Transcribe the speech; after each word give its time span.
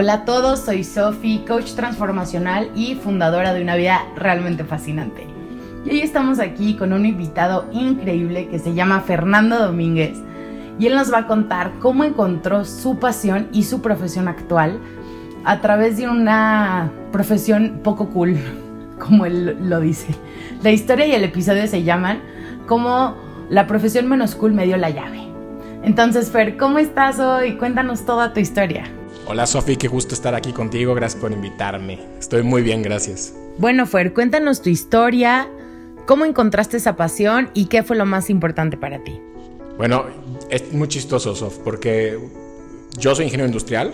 Hola 0.00 0.12
a 0.12 0.24
todos, 0.24 0.60
soy 0.60 0.84
Sofi, 0.84 1.44
coach 1.44 1.72
transformacional 1.72 2.70
y 2.76 2.94
fundadora 2.94 3.52
de 3.52 3.62
una 3.62 3.74
vida 3.74 4.06
realmente 4.14 4.62
fascinante. 4.62 5.26
Y 5.84 5.90
hoy 5.90 6.02
estamos 6.02 6.38
aquí 6.38 6.76
con 6.76 6.92
un 6.92 7.04
invitado 7.04 7.68
increíble 7.72 8.46
que 8.46 8.60
se 8.60 8.74
llama 8.74 9.00
Fernando 9.00 9.58
Domínguez 9.58 10.16
y 10.78 10.86
él 10.86 10.94
nos 10.94 11.12
va 11.12 11.18
a 11.18 11.26
contar 11.26 11.72
cómo 11.80 12.04
encontró 12.04 12.64
su 12.64 13.00
pasión 13.00 13.48
y 13.52 13.64
su 13.64 13.82
profesión 13.82 14.28
actual 14.28 14.78
a 15.44 15.60
través 15.60 15.96
de 15.96 16.08
una 16.08 16.92
profesión 17.10 17.80
poco 17.82 18.10
cool, 18.10 18.36
como 19.00 19.26
él 19.26 19.68
lo 19.68 19.80
dice. 19.80 20.14
La 20.62 20.70
historia 20.70 21.08
y 21.08 21.12
el 21.12 21.24
episodio 21.24 21.66
se 21.66 21.82
llaman 21.82 22.20
como 22.68 23.16
la 23.50 23.66
profesión 23.66 24.06
menos 24.06 24.36
cool 24.36 24.52
me 24.52 24.64
dio 24.64 24.76
la 24.76 24.90
llave. 24.90 25.26
Entonces, 25.82 26.30
Fer, 26.30 26.56
¿cómo 26.56 26.78
estás 26.78 27.18
hoy? 27.18 27.56
Cuéntanos 27.56 28.06
toda 28.06 28.32
tu 28.32 28.38
historia. 28.38 28.84
Hola 29.30 29.46
Sofi, 29.46 29.76
qué 29.76 29.88
gusto 29.88 30.14
estar 30.14 30.34
aquí 30.34 30.54
contigo, 30.54 30.94
gracias 30.94 31.20
por 31.20 31.32
invitarme. 31.32 31.98
Estoy 32.18 32.42
muy 32.42 32.62
bien, 32.62 32.80
gracias. 32.80 33.34
Bueno, 33.58 33.84
Fer, 33.84 34.14
cuéntanos 34.14 34.62
tu 34.62 34.70
historia, 34.70 35.50
cómo 36.06 36.24
encontraste 36.24 36.78
esa 36.78 36.96
pasión 36.96 37.50
y 37.52 37.66
qué 37.66 37.82
fue 37.82 37.98
lo 37.98 38.06
más 38.06 38.30
importante 38.30 38.78
para 38.78 39.04
ti. 39.04 39.20
Bueno, 39.76 40.06
es 40.48 40.72
muy 40.72 40.88
chistoso, 40.88 41.34
Sof, 41.34 41.58
porque 41.58 42.18
yo 42.98 43.14
soy 43.14 43.26
ingeniero 43.26 43.48
industrial 43.48 43.92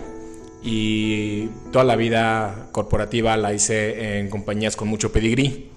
y 0.62 1.46
toda 1.72 1.84
la 1.84 1.96
vida 1.96 2.68
corporativa 2.70 3.36
la 3.36 3.52
hice 3.52 4.20
en 4.20 4.30
compañías 4.30 4.76
con 4.76 4.86
mucho 4.86 5.10
pedigrí. 5.10 5.68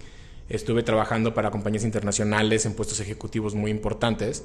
Estuve 0.50 0.84
trabajando 0.84 1.34
para 1.34 1.50
compañías 1.50 1.84
internacionales 1.84 2.68
en 2.68 2.76
puestos 2.76 3.00
ejecutivos 3.00 3.56
muy 3.56 3.72
importantes 3.72 4.44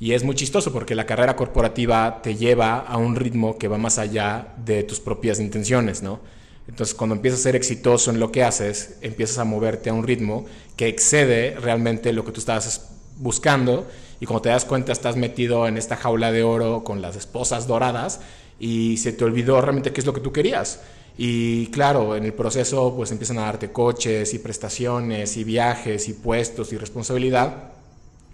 y 0.00 0.12
es 0.12 0.24
muy 0.24 0.34
chistoso 0.34 0.72
porque 0.72 0.94
la 0.94 1.06
carrera 1.06 1.36
corporativa 1.36 2.20
te 2.22 2.34
lleva 2.34 2.78
a 2.78 2.96
un 2.96 3.16
ritmo 3.16 3.56
que 3.58 3.68
va 3.68 3.78
más 3.78 3.98
allá 3.98 4.54
de 4.64 4.82
tus 4.82 5.00
propias 5.00 5.38
intenciones, 5.38 6.02
¿no? 6.02 6.20
Entonces, 6.68 6.94
cuando 6.94 7.16
empiezas 7.16 7.40
a 7.40 7.42
ser 7.44 7.56
exitoso 7.56 8.10
en 8.10 8.20
lo 8.20 8.30
que 8.30 8.44
haces, 8.44 8.96
empiezas 9.00 9.38
a 9.38 9.44
moverte 9.44 9.90
a 9.90 9.94
un 9.94 10.04
ritmo 10.04 10.46
que 10.76 10.88
excede 10.88 11.56
realmente 11.58 12.12
lo 12.12 12.24
que 12.24 12.32
tú 12.32 12.40
estabas 12.40 12.88
buscando 13.16 13.86
y 14.20 14.26
cuando 14.26 14.42
te 14.42 14.48
das 14.50 14.64
cuenta 14.64 14.92
estás 14.92 15.16
metido 15.16 15.66
en 15.66 15.76
esta 15.76 15.96
jaula 15.96 16.32
de 16.32 16.44
oro 16.44 16.84
con 16.84 17.02
las 17.02 17.16
esposas 17.16 17.66
doradas 17.66 18.20
y 18.58 18.96
se 18.98 19.12
te 19.12 19.24
olvidó 19.24 19.60
realmente 19.60 19.92
qué 19.92 20.00
es 20.00 20.06
lo 20.06 20.14
que 20.14 20.20
tú 20.20 20.32
querías. 20.32 20.80
Y 21.18 21.66
claro, 21.68 22.16
en 22.16 22.24
el 22.24 22.32
proceso 22.32 22.94
pues 22.96 23.10
empiezan 23.10 23.38
a 23.38 23.42
darte 23.42 23.70
coches 23.72 24.32
y 24.32 24.38
prestaciones 24.38 25.36
y 25.36 25.44
viajes 25.44 26.08
y 26.08 26.14
puestos 26.14 26.72
y 26.72 26.78
responsabilidad 26.78 27.72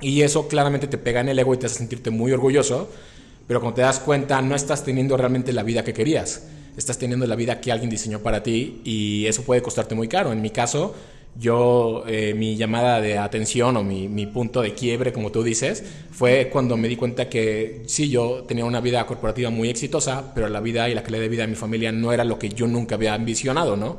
y 0.01 0.23
eso 0.23 0.49
claramente 0.49 0.87
te 0.87 0.99
pega 0.99 1.21
en 1.21 1.29
el 1.29 1.39
ego 1.39 1.55
y 1.55 1.59
te 1.59 1.67
hace 1.67 1.77
sentirte 1.77 2.11
muy 2.11 2.33
orgulloso, 2.33 2.91
pero 3.47 3.61
cuando 3.61 3.77
te 3.77 3.83
das 3.83 4.01
cuenta 4.01 4.41
no 4.43 4.55
estás 4.55 4.85
teniendo 4.85 5.17
realmente 5.17 5.53
la 5.53 5.63
vida 5.63 5.83
que 5.83 5.93
querías, 5.93 6.47
estás 6.77 6.99
teniendo 6.99 7.27
la 7.27 7.35
vida 7.35 7.61
que 7.61 7.73
alguien 7.73 7.91
diseñó 7.91 8.21
para 8.21 8.43
ti 8.43 8.81
y 8.85 9.27
eso 9.27 9.43
puede 9.43 9.63
costarte 9.63 9.95
muy 9.95 10.07
caro. 10.07 10.33
En 10.33 10.41
mi 10.41 10.51
caso, 10.51 10.95
yo, 11.39 12.05
eh, 12.07 12.35
mi 12.35 12.57
llamada 12.57 13.01
de 13.01 13.19
atención 13.19 13.77
o 13.77 13.83
mi, 13.83 14.09
mi, 14.09 14.27
punto 14.27 14.61
de 14.61 14.75
quiebre, 14.75 15.13
como 15.13 15.31
tú 15.33 15.43
dices, 15.43 15.85
fue 16.11 16.49
cuando 16.53 16.77
me 16.77 16.89
di 16.89 16.97
cuenta 16.97 17.29
que 17.29 17.83
sí, 17.87 18.09
yo 18.11 18.45
tenía 18.47 18.65
una 18.65 18.81
vida 18.81 19.05
corporativa 19.07 19.51
muy 19.51 19.69
exitosa, 19.69 20.33
pero 20.35 20.49
la 20.49 20.61
vida 20.61 20.89
y 20.89 20.95
la 20.95 21.03
calidad 21.03 21.23
de 21.23 21.29
vida 21.29 21.43
de 21.43 21.49
mi 21.49 21.55
familia 21.55 21.93
no 21.93 22.13
era 22.13 22.25
lo 22.25 22.39
que 22.39 22.49
yo 22.49 22.67
nunca 22.67 22.95
había 22.97 23.15
ambicionado, 23.15 23.77
¿no? 23.77 23.99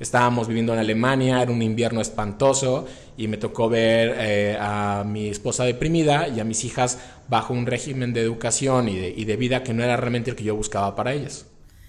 Estábamos 0.00 0.48
viviendo 0.48 0.72
en 0.72 0.80
Alemania, 0.80 1.42
era 1.42 1.52
un 1.52 1.62
invierno 1.62 2.00
espantoso 2.00 2.86
y 3.16 3.28
me 3.28 3.36
tocó 3.36 3.68
ver 3.68 4.16
eh, 4.18 4.56
a 4.58 5.04
mi 5.06 5.28
esposa 5.28 5.64
deprimida 5.64 6.26
y 6.28 6.40
a 6.40 6.44
mis 6.44 6.64
hijas 6.64 6.98
bajo 7.28 7.52
un 7.52 7.66
régimen 7.66 8.14
de 8.14 8.22
educación 8.22 8.88
y 8.88 8.96
de, 8.96 9.14
y 9.14 9.26
de 9.26 9.36
vida 9.36 9.62
que 9.62 9.74
no 9.74 9.84
era 9.84 9.96
realmente 9.98 10.30
el 10.30 10.36
que 10.36 10.44
yo 10.44 10.56
buscaba 10.56 10.96
para 10.96 11.12
ellas. 11.12 11.46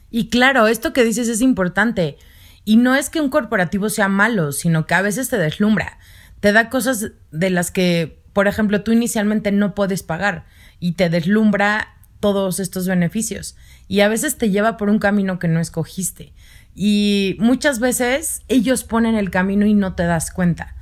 Y 0.10 0.28
claro, 0.28 0.68
esto 0.68 0.92
que 0.92 1.06
dices 1.06 1.30
es 1.30 1.42
importante. 1.42 2.18
Y 2.66 2.76
no 2.76 2.96
es 2.96 3.10
que 3.10 3.22
un 3.22 3.30
corporativo 3.30 3.90
sea 3.90 4.10
malo, 4.10 4.52
sino 4.52 4.86
que 4.86 4.94
a 4.94 5.02
veces 5.02 5.30
te 5.30 5.38
deslumbra. 5.38 5.98
Te 6.42 6.52
da 6.52 6.70
cosas 6.70 7.12
de 7.32 7.50
las 7.50 7.72
que, 7.72 8.22
por 8.34 8.48
ejemplo, 8.48 8.84
tú 8.84 8.92
inicialmente 8.92 9.52
no 9.52 9.74
puedes 9.74 10.04
pagar 10.04 10.46
y 10.80 10.94
te 10.94 11.10
deslumbra 11.10 11.96
todos 12.20 12.60
estos 12.60 12.88
beneficios. 12.88 13.56
Y 13.88 14.02
a 14.02 14.10
veces 14.10 14.38
te 14.38 14.50
lleva 14.50 14.78
por 14.78 14.90
un 14.90 15.00
camino 15.00 15.40
que 15.40 15.48
no 15.48 15.60
escogiste. 15.60 16.34
Y 16.76 17.36
muchas 17.40 17.80
veces 17.80 18.44
ellos 18.48 18.84
ponen 18.84 19.16
el 19.16 19.30
camino 19.30 19.66
y 19.66 19.74
no 19.74 19.94
te 19.94 20.04
das 20.04 20.32
cuenta. 20.32 20.76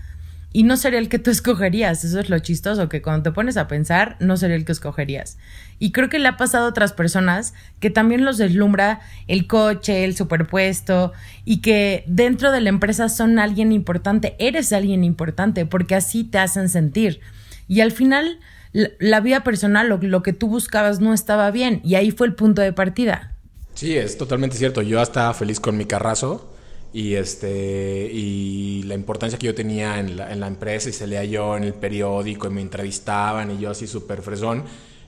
Y 0.51 0.63
no 0.63 0.77
sería 0.77 0.97
el 0.97 1.09
que 1.09 1.19
tú 1.19 1.29
escogerías, 1.29 2.03
eso 2.03 2.19
es 2.19 2.29
lo 2.29 2.39
chistoso, 2.39 2.89
que 2.89 3.03
cuando 3.03 3.21
te 3.23 3.31
pones 3.31 3.55
a 3.55 3.67
pensar, 3.67 4.17
no 4.19 4.35
sería 4.35 4.55
el 4.55 4.65
que 4.65 4.71
escogerías. 4.71 5.37
Y 5.77 5.91
creo 5.91 6.09
que 6.09 6.17
le 6.17 6.27
ha 6.27 6.37
pasado 6.37 6.65
a 6.65 6.69
otras 6.69 6.91
personas 6.91 7.53
que 7.79 7.91
también 7.91 8.25
los 8.25 8.39
deslumbra 8.39 8.99
el 9.27 9.45
coche, 9.45 10.03
el 10.05 10.15
superpuesto, 10.15 11.13
y 11.45 11.61
que 11.61 12.03
dentro 12.07 12.51
de 12.51 12.61
la 12.61 12.69
empresa 12.69 13.09
son 13.09 13.37
alguien 13.37 13.71
importante, 13.71 14.35
eres 14.39 14.73
alguien 14.73 15.03
importante, 15.03 15.67
porque 15.67 15.93
así 15.93 16.23
te 16.23 16.39
hacen 16.39 16.67
sentir. 16.67 17.19
Y 17.67 17.81
al 17.81 17.91
final, 17.91 18.39
la, 18.73 19.19
vida 19.19 19.43
personal, 19.43 19.87
lo, 19.87 19.97
lo 19.97 20.23
que 20.23 20.33
tú 20.33 20.47
buscabas 20.47 20.99
no 20.99 21.13
estaba 21.13 21.51
bien, 21.51 21.79
y 21.83 21.93
ahí 21.93 22.09
fue 22.09 22.25
el 22.25 22.33
punto 22.33 22.63
de 22.63 22.73
partida. 22.73 23.33
Sí, 23.79 23.95
es 23.95 24.17
totalmente 24.17 24.57
cierto. 24.57 24.81
Yo 24.81 25.01
estaba 25.01 25.33
feliz 25.33 25.61
con 25.61 25.77
mi 25.77 25.85
carrazo 25.85 26.45
y 26.91 27.13
este 27.13 28.09
y 28.11 28.83
la 28.83 28.93
importancia 28.93 29.39
que 29.39 29.45
yo 29.45 29.55
tenía 29.55 30.01
en 30.01 30.17
la, 30.17 30.33
en 30.33 30.41
la 30.41 30.47
empresa 30.47 30.89
y 30.89 30.91
se 30.91 31.07
leía 31.07 31.23
yo 31.23 31.55
en 31.55 31.63
el 31.63 31.73
periódico 31.73 32.47
y 32.47 32.49
me 32.49 32.61
entrevistaban 32.61 33.51
y 33.51 33.57
yo 33.57 33.69
así 33.69 33.87
súper 33.87 34.21
fresón, 34.21 34.65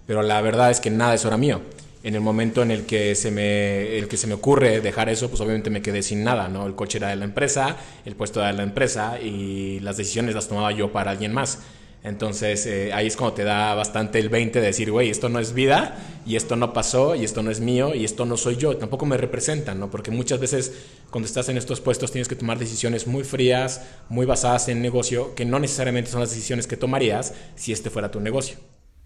pero 0.07 0.21
la 0.21 0.39
verdad 0.39 0.71
es 0.71 0.79
que 0.79 0.89
nada 0.89 1.13
eso 1.13 1.27
era 1.27 1.35
mío. 1.35 1.59
En 2.01 2.15
el 2.15 2.21
momento 2.21 2.61
en 2.61 2.71
el 2.71 2.85
que 2.85 3.13
se 3.15 3.29
me 3.29 3.97
el 3.97 4.07
que 4.07 4.15
se 4.15 4.27
me 4.27 4.35
ocurre 4.35 4.79
dejar 4.79 5.09
eso, 5.09 5.27
pues 5.27 5.41
obviamente 5.41 5.69
me 5.69 5.81
quedé 5.81 6.01
sin 6.01 6.23
nada, 6.23 6.47
¿no? 6.47 6.65
El 6.65 6.73
coche 6.73 6.97
era 6.97 7.09
de 7.09 7.17
la 7.17 7.25
empresa, 7.25 7.75
el 8.05 8.15
puesto 8.15 8.39
era 8.39 8.51
de 8.51 8.57
la 8.57 8.63
empresa 8.63 9.19
y 9.19 9.81
las 9.81 9.97
decisiones 9.97 10.33
las 10.33 10.47
tomaba 10.47 10.71
yo 10.71 10.93
para 10.93 11.11
alguien 11.11 11.33
más. 11.33 11.59
Entonces 12.03 12.65
eh, 12.65 12.91
ahí 12.93 13.05
es 13.05 13.15
cuando 13.15 13.35
te 13.35 13.43
da 13.43 13.75
bastante 13.75 14.17
el 14.17 14.29
20 14.29 14.59
de 14.59 14.65
decir, 14.65 14.91
güey, 14.91 15.09
esto 15.09 15.29
no 15.29 15.39
es 15.39 15.53
vida 15.53 15.97
y 16.25 16.35
esto 16.35 16.55
no 16.55 16.73
pasó 16.73 17.13
y 17.15 17.23
esto 17.23 17.43
no 17.43 17.51
es 17.51 17.59
mío 17.59 17.93
y 17.93 18.05
esto 18.05 18.25
no 18.25 18.37
soy 18.37 18.55
yo, 18.55 18.75
tampoco 18.75 19.05
me 19.05 19.17
representan, 19.17 19.79
¿no? 19.79 19.91
Porque 19.91 20.09
muchas 20.09 20.39
veces 20.39 20.87
cuando 21.11 21.27
estás 21.27 21.49
en 21.49 21.57
estos 21.57 21.79
puestos 21.79 22.11
tienes 22.11 22.27
que 22.27 22.35
tomar 22.35 22.57
decisiones 22.57 23.05
muy 23.05 23.23
frías, 23.23 23.85
muy 24.09 24.25
basadas 24.25 24.67
en 24.67 24.81
negocio, 24.81 25.35
que 25.35 25.45
no 25.45 25.59
necesariamente 25.59 26.09
son 26.09 26.21
las 26.21 26.31
decisiones 26.31 26.65
que 26.65 26.75
tomarías 26.75 27.35
si 27.55 27.71
este 27.71 27.91
fuera 27.91 28.09
tu 28.09 28.19
negocio. 28.19 28.57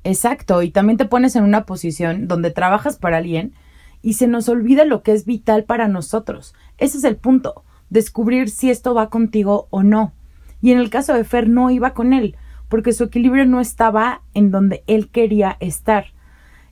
Exacto, 0.05 0.61
y 0.61 0.69
también 0.69 0.97
te 0.97 1.05
pones 1.05 1.35
en 1.35 1.43
una 1.43 1.65
posición 1.65 2.29
donde 2.29 2.51
trabajas 2.51 2.97
para 2.97 3.17
alguien 3.17 3.53
y 4.03 4.13
se 4.13 4.27
nos 4.27 4.47
olvida 4.47 4.85
lo 4.85 5.03
que 5.03 5.11
es 5.11 5.25
vital 5.25 5.65
para 5.65 5.89
nosotros. 5.89 6.53
Ese 6.77 6.99
es 6.99 7.03
el 7.03 7.17
punto, 7.17 7.65
descubrir 7.89 8.49
si 8.49 8.69
esto 8.69 8.93
va 8.93 9.09
contigo 9.09 9.67
o 9.69 9.83
no. 9.83 10.13
Y 10.61 10.71
en 10.71 10.77
el 10.77 10.89
caso 10.89 11.13
de 11.13 11.25
Fer 11.25 11.49
no 11.49 11.71
iba 11.71 11.93
con 11.93 12.13
él 12.13 12.37
porque 12.69 12.93
su 12.93 13.05
equilibrio 13.05 13.45
no 13.45 13.61
estaba 13.61 14.21
en 14.33 14.51
donde 14.51 14.83
él 14.87 15.09
quería 15.09 15.57
estar 15.59 16.13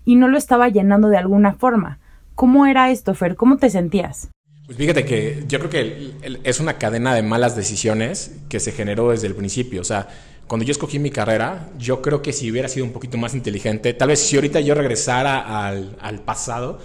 y 0.05 0.15
no 0.15 0.27
lo 0.27 0.37
estaba 0.37 0.69
llenando 0.69 1.09
de 1.09 1.17
alguna 1.17 1.53
forma. 1.53 1.99
¿Cómo 2.35 2.65
era 2.65 2.91
esto, 2.91 3.13
Fer? 3.13 3.35
¿Cómo 3.35 3.57
te 3.57 3.69
sentías? 3.69 4.29
Pues 4.65 4.77
fíjate 4.77 5.05
que 5.05 5.43
yo 5.47 5.59
creo 5.59 5.69
que 5.69 6.13
es 6.43 6.59
una 6.59 6.77
cadena 6.77 7.13
de 7.13 7.21
malas 7.21 7.55
decisiones 7.55 8.37
que 8.49 8.59
se 8.59 8.71
generó 8.71 9.11
desde 9.11 9.27
el 9.27 9.35
principio. 9.35 9.81
O 9.81 9.83
sea, 9.83 10.07
cuando 10.47 10.65
yo 10.65 10.71
escogí 10.71 10.99
mi 10.99 11.11
carrera, 11.11 11.69
yo 11.77 12.01
creo 12.01 12.21
que 12.21 12.33
si 12.33 12.49
hubiera 12.49 12.69
sido 12.69 12.85
un 12.85 12.93
poquito 12.93 13.17
más 13.17 13.35
inteligente, 13.35 13.93
tal 13.93 14.07
vez 14.07 14.19
si 14.19 14.35
ahorita 14.35 14.61
yo 14.61 14.73
regresara 14.73 15.67
al, 15.67 15.97
al 15.99 16.19
pasado, 16.19 16.79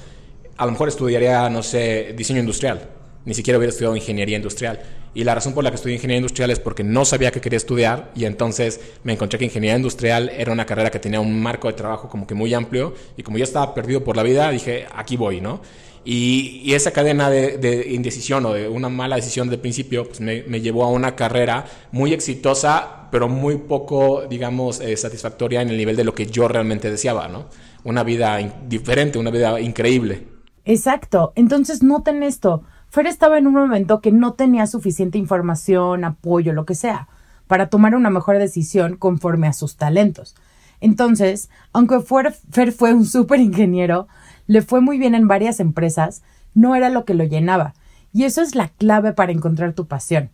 a 0.56 0.66
lo 0.66 0.72
mejor 0.72 0.88
estudiaría, 0.88 1.48
no 1.48 1.62
sé, 1.62 2.14
diseño 2.16 2.40
industrial 2.40 2.97
ni 3.24 3.34
siquiera 3.34 3.58
hubiera 3.58 3.70
estudiado 3.70 3.96
ingeniería 3.96 4.36
industrial. 4.36 4.80
Y 5.14 5.24
la 5.24 5.34
razón 5.34 5.52
por 5.52 5.64
la 5.64 5.70
que 5.70 5.76
estudié 5.76 5.96
ingeniería 5.96 6.18
industrial 6.18 6.50
es 6.50 6.60
porque 6.60 6.84
no 6.84 7.04
sabía 7.04 7.30
que 7.30 7.40
quería 7.40 7.56
estudiar 7.56 8.12
y 8.14 8.24
entonces 8.24 8.80
me 9.04 9.14
encontré 9.14 9.38
que 9.38 9.46
ingeniería 9.46 9.76
industrial 9.76 10.30
era 10.36 10.52
una 10.52 10.66
carrera 10.66 10.90
que 10.90 10.98
tenía 10.98 11.20
un 11.20 11.40
marco 11.40 11.68
de 11.68 11.74
trabajo 11.74 12.08
como 12.08 12.26
que 12.26 12.34
muy 12.34 12.54
amplio 12.54 12.94
y 13.16 13.22
como 13.22 13.38
yo 13.38 13.44
estaba 13.44 13.74
perdido 13.74 14.04
por 14.04 14.16
la 14.16 14.22
vida, 14.22 14.50
dije, 14.50 14.86
aquí 14.94 15.16
voy, 15.16 15.40
¿no? 15.40 15.60
Y, 16.04 16.72
esa 16.72 16.92
cadena 16.92 17.28
de, 17.28 17.86
indecisión 17.90 18.46
o 18.46 18.54
de 18.54 18.68
una 18.68 18.88
mala 18.88 19.16
decisión 19.16 19.50
de 19.50 19.58
principio 19.58 20.06
pues 20.06 20.20
me, 20.20 20.60
llevó 20.60 20.84
a 20.84 20.90
una 20.90 21.14
carrera 21.16 21.66
muy 21.92 22.12
exitosa, 22.12 23.08
pero 23.10 23.28
muy 23.28 23.56
poco, 23.56 24.24
digamos, 24.28 24.80
eh, 24.80 24.96
satisfactoria 24.96 25.60
en 25.60 25.68
el 25.68 25.76
nivel 25.76 25.96
de 25.96 26.04
lo 26.04 26.14
que 26.14 26.26
yo 26.26 26.48
realmente 26.48 26.90
deseaba, 26.90 27.28
¿no? 27.28 27.46
Una 27.84 28.04
vida 28.04 28.38
diferente, 28.66 29.18
una 29.18 29.30
vida 29.30 29.60
increíble. 29.60 30.22
Exacto. 30.64 31.32
Entonces 31.34 31.82
noten 31.82 32.22
esto 32.22 32.62
Fer 32.90 33.06
estaba 33.06 33.38
en 33.38 33.46
un 33.46 33.54
momento 33.54 34.00
que 34.00 34.12
no 34.12 34.32
tenía 34.32 34.66
suficiente 34.66 35.18
información, 35.18 36.04
apoyo, 36.04 36.52
lo 36.52 36.64
que 36.64 36.74
sea, 36.74 37.08
para 37.46 37.68
tomar 37.68 37.94
una 37.94 38.10
mejor 38.10 38.38
decisión 38.38 38.96
conforme 38.96 39.46
a 39.46 39.52
sus 39.52 39.76
talentos. 39.76 40.34
Entonces, 40.80 41.50
aunque 41.72 42.00
Fer 42.00 42.72
fue 42.72 42.94
un 42.94 43.04
súper 43.04 43.40
ingeniero, 43.40 44.08
le 44.46 44.62
fue 44.62 44.80
muy 44.80 44.98
bien 44.98 45.14
en 45.14 45.28
varias 45.28 45.60
empresas, 45.60 46.22
no 46.54 46.74
era 46.74 46.88
lo 46.88 47.04
que 47.04 47.14
lo 47.14 47.24
llenaba. 47.24 47.74
Y 48.12 48.24
eso 48.24 48.40
es 48.40 48.54
la 48.54 48.68
clave 48.68 49.12
para 49.12 49.32
encontrar 49.32 49.74
tu 49.74 49.86
pasión. 49.86 50.30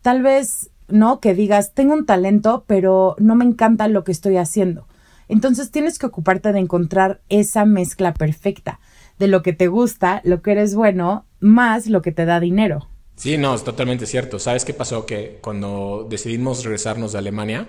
Tal 0.00 0.22
vez, 0.22 0.70
¿no? 0.88 1.18
Que 1.18 1.34
digas, 1.34 1.74
tengo 1.74 1.94
un 1.94 2.06
talento, 2.06 2.64
pero 2.66 3.16
no 3.18 3.34
me 3.34 3.44
encanta 3.44 3.88
lo 3.88 4.04
que 4.04 4.12
estoy 4.12 4.36
haciendo. 4.36 4.86
Entonces 5.28 5.70
tienes 5.70 5.98
que 5.98 6.06
ocuparte 6.06 6.52
de 6.52 6.60
encontrar 6.60 7.20
esa 7.28 7.64
mezcla 7.64 8.14
perfecta 8.14 8.80
de 9.18 9.28
lo 9.28 9.42
que 9.42 9.52
te 9.52 9.68
gusta, 9.68 10.20
lo 10.24 10.40
que 10.42 10.52
eres 10.52 10.74
bueno, 10.74 11.24
más 11.40 11.86
lo 11.86 12.02
que 12.02 12.12
te 12.12 12.24
da 12.24 12.40
dinero. 12.40 12.88
Sí, 13.16 13.36
no, 13.36 13.54
es 13.54 13.64
totalmente 13.64 14.06
cierto. 14.06 14.38
¿Sabes 14.38 14.64
qué 14.64 14.72
pasó? 14.72 15.04
Que 15.04 15.38
cuando 15.42 16.06
decidimos 16.08 16.64
regresarnos 16.64 17.12
de 17.12 17.18
Alemania, 17.18 17.66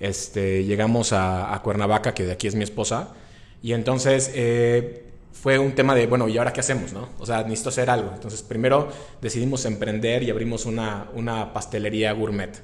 este, 0.00 0.64
llegamos 0.64 1.12
a, 1.12 1.60
Cuernavaca, 1.62 2.14
que 2.14 2.24
de 2.24 2.32
aquí 2.32 2.48
es 2.48 2.56
mi 2.56 2.64
esposa, 2.64 3.10
y 3.62 3.74
entonces 3.74 4.32
eh, 4.34 5.04
fue 5.32 5.58
un 5.58 5.76
tema 5.76 5.94
de, 5.94 6.08
bueno, 6.08 6.28
¿y 6.28 6.36
ahora 6.38 6.52
qué 6.52 6.60
hacemos? 6.60 6.92
No? 6.92 7.08
O 7.20 7.26
sea, 7.26 7.42
necesito 7.44 7.68
hacer 7.68 7.90
algo. 7.90 8.10
Entonces, 8.12 8.42
primero 8.42 8.88
decidimos 9.20 9.64
emprender 9.64 10.24
y 10.24 10.30
abrimos 10.30 10.66
una, 10.66 11.06
una 11.14 11.52
pastelería 11.52 12.12
gourmet. 12.12 12.60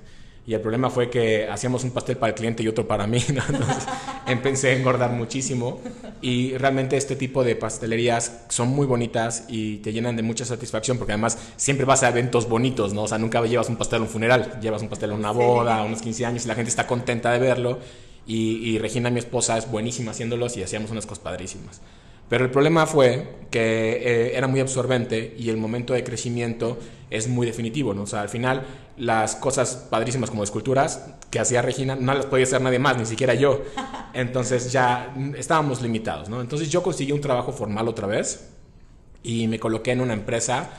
Y 0.49 0.55
el 0.55 0.63
problema 0.63 0.89
fue 0.89 1.11
que 1.11 1.47
hacíamos 1.47 1.85
un 1.85 1.91
pastel 1.91 2.17
para 2.17 2.31
el 2.31 2.35
cliente 2.35 2.63
y 2.63 2.69
otro 2.69 2.89
para 2.89 3.07
mí. 3.07 3.23
Entonces 3.29 3.87
empecé 4.27 4.71
a 4.71 4.73
engordar 4.73 5.11
muchísimo. 5.11 5.79
Y 6.23 6.57
realmente 6.57 6.97
este 6.97 7.17
tipo 7.17 7.45
de 7.45 7.55
pastelerías 7.55 8.47
son 8.49 8.69
muy 8.69 8.87
bonitas 8.87 9.45
y 9.49 9.77
te 9.79 9.93
llenan 9.93 10.17
de 10.17 10.23
mucha 10.23 10.47
satisfacción 10.47 10.97
porque 10.97 11.13
además 11.13 11.37
siempre 11.59 11.85
vas 11.85 12.03
a 12.03 12.09
eventos 12.09 12.49
bonitos, 12.49 12.95
¿no? 12.95 13.03
O 13.03 13.09
sea, 13.09 13.19
nunca 13.19 13.45
llevas 13.45 13.69
un 13.69 13.77
pastel 13.77 13.99
a 13.99 14.03
un 14.05 14.09
funeral, 14.09 14.59
llevas 14.63 14.81
un 14.81 14.89
pastel 14.89 15.11
a 15.11 15.15
una 15.17 15.33
boda, 15.33 15.81
a 15.81 15.85
unos 15.85 16.01
15 16.01 16.25
años 16.25 16.47
y 16.47 16.49
la 16.49 16.55
gente 16.55 16.71
está 16.71 16.87
contenta 16.87 17.31
de 17.31 17.41
verlo. 17.41 17.79
Y, 18.27 18.71
y 18.71 18.79
Regina, 18.79 19.11
mi 19.11 19.19
esposa, 19.19 19.59
es 19.59 19.71
buenísima 19.71 20.13
haciéndolos 20.13 20.57
y 20.57 20.63
hacíamos 20.63 20.91
unas 20.91 21.05
cosas 21.05 21.23
padrísimas. 21.23 21.83
Pero 22.29 22.45
el 22.45 22.51
problema 22.51 22.87
fue 22.87 23.39
que 23.51 23.61
eh, 23.61 24.37
era 24.37 24.47
muy 24.47 24.61
absorbente 24.61 25.35
y 25.39 25.49
el 25.49 25.57
momento 25.57 25.95
de 25.95 26.05
crecimiento 26.05 26.79
es 27.11 27.29
muy 27.29 27.47
definitivo, 27.47 27.95
¿no? 27.95 28.03
O 28.03 28.07
sea, 28.07 28.21
al 28.21 28.29
final 28.29 28.67
las 28.99 29.37
cosas 29.37 29.87
padrísimas 29.91 30.29
como 30.29 30.45
esculturas 30.45 31.15
que 31.31 31.39
hacía 31.39 31.63
Regina 31.63 31.97
no 31.97 32.13
las 32.15 32.27
podía 32.27 32.45
hacer 32.45 32.61
nadie 32.61 32.79
más, 32.79 32.99
ni 32.99 33.07
siquiera 33.07 33.35
yo. 33.35 33.63
Entonces 34.13 34.71
ya 34.73 35.15
estábamos 35.37 35.81
limitados, 35.81 36.29
¿no? 36.29 36.41
Entonces 36.41 36.71
yo 36.71 36.83
conseguí 36.83 37.13
un 37.13 37.21
trabajo 37.21 37.53
formal 37.53 37.89
otra 37.89 38.07
vez 38.07 38.51
y 39.23 39.49
me 39.49 39.59
coloqué 39.59 39.93
en 39.93 40.01
una 40.01 40.13
empresa 40.13 40.71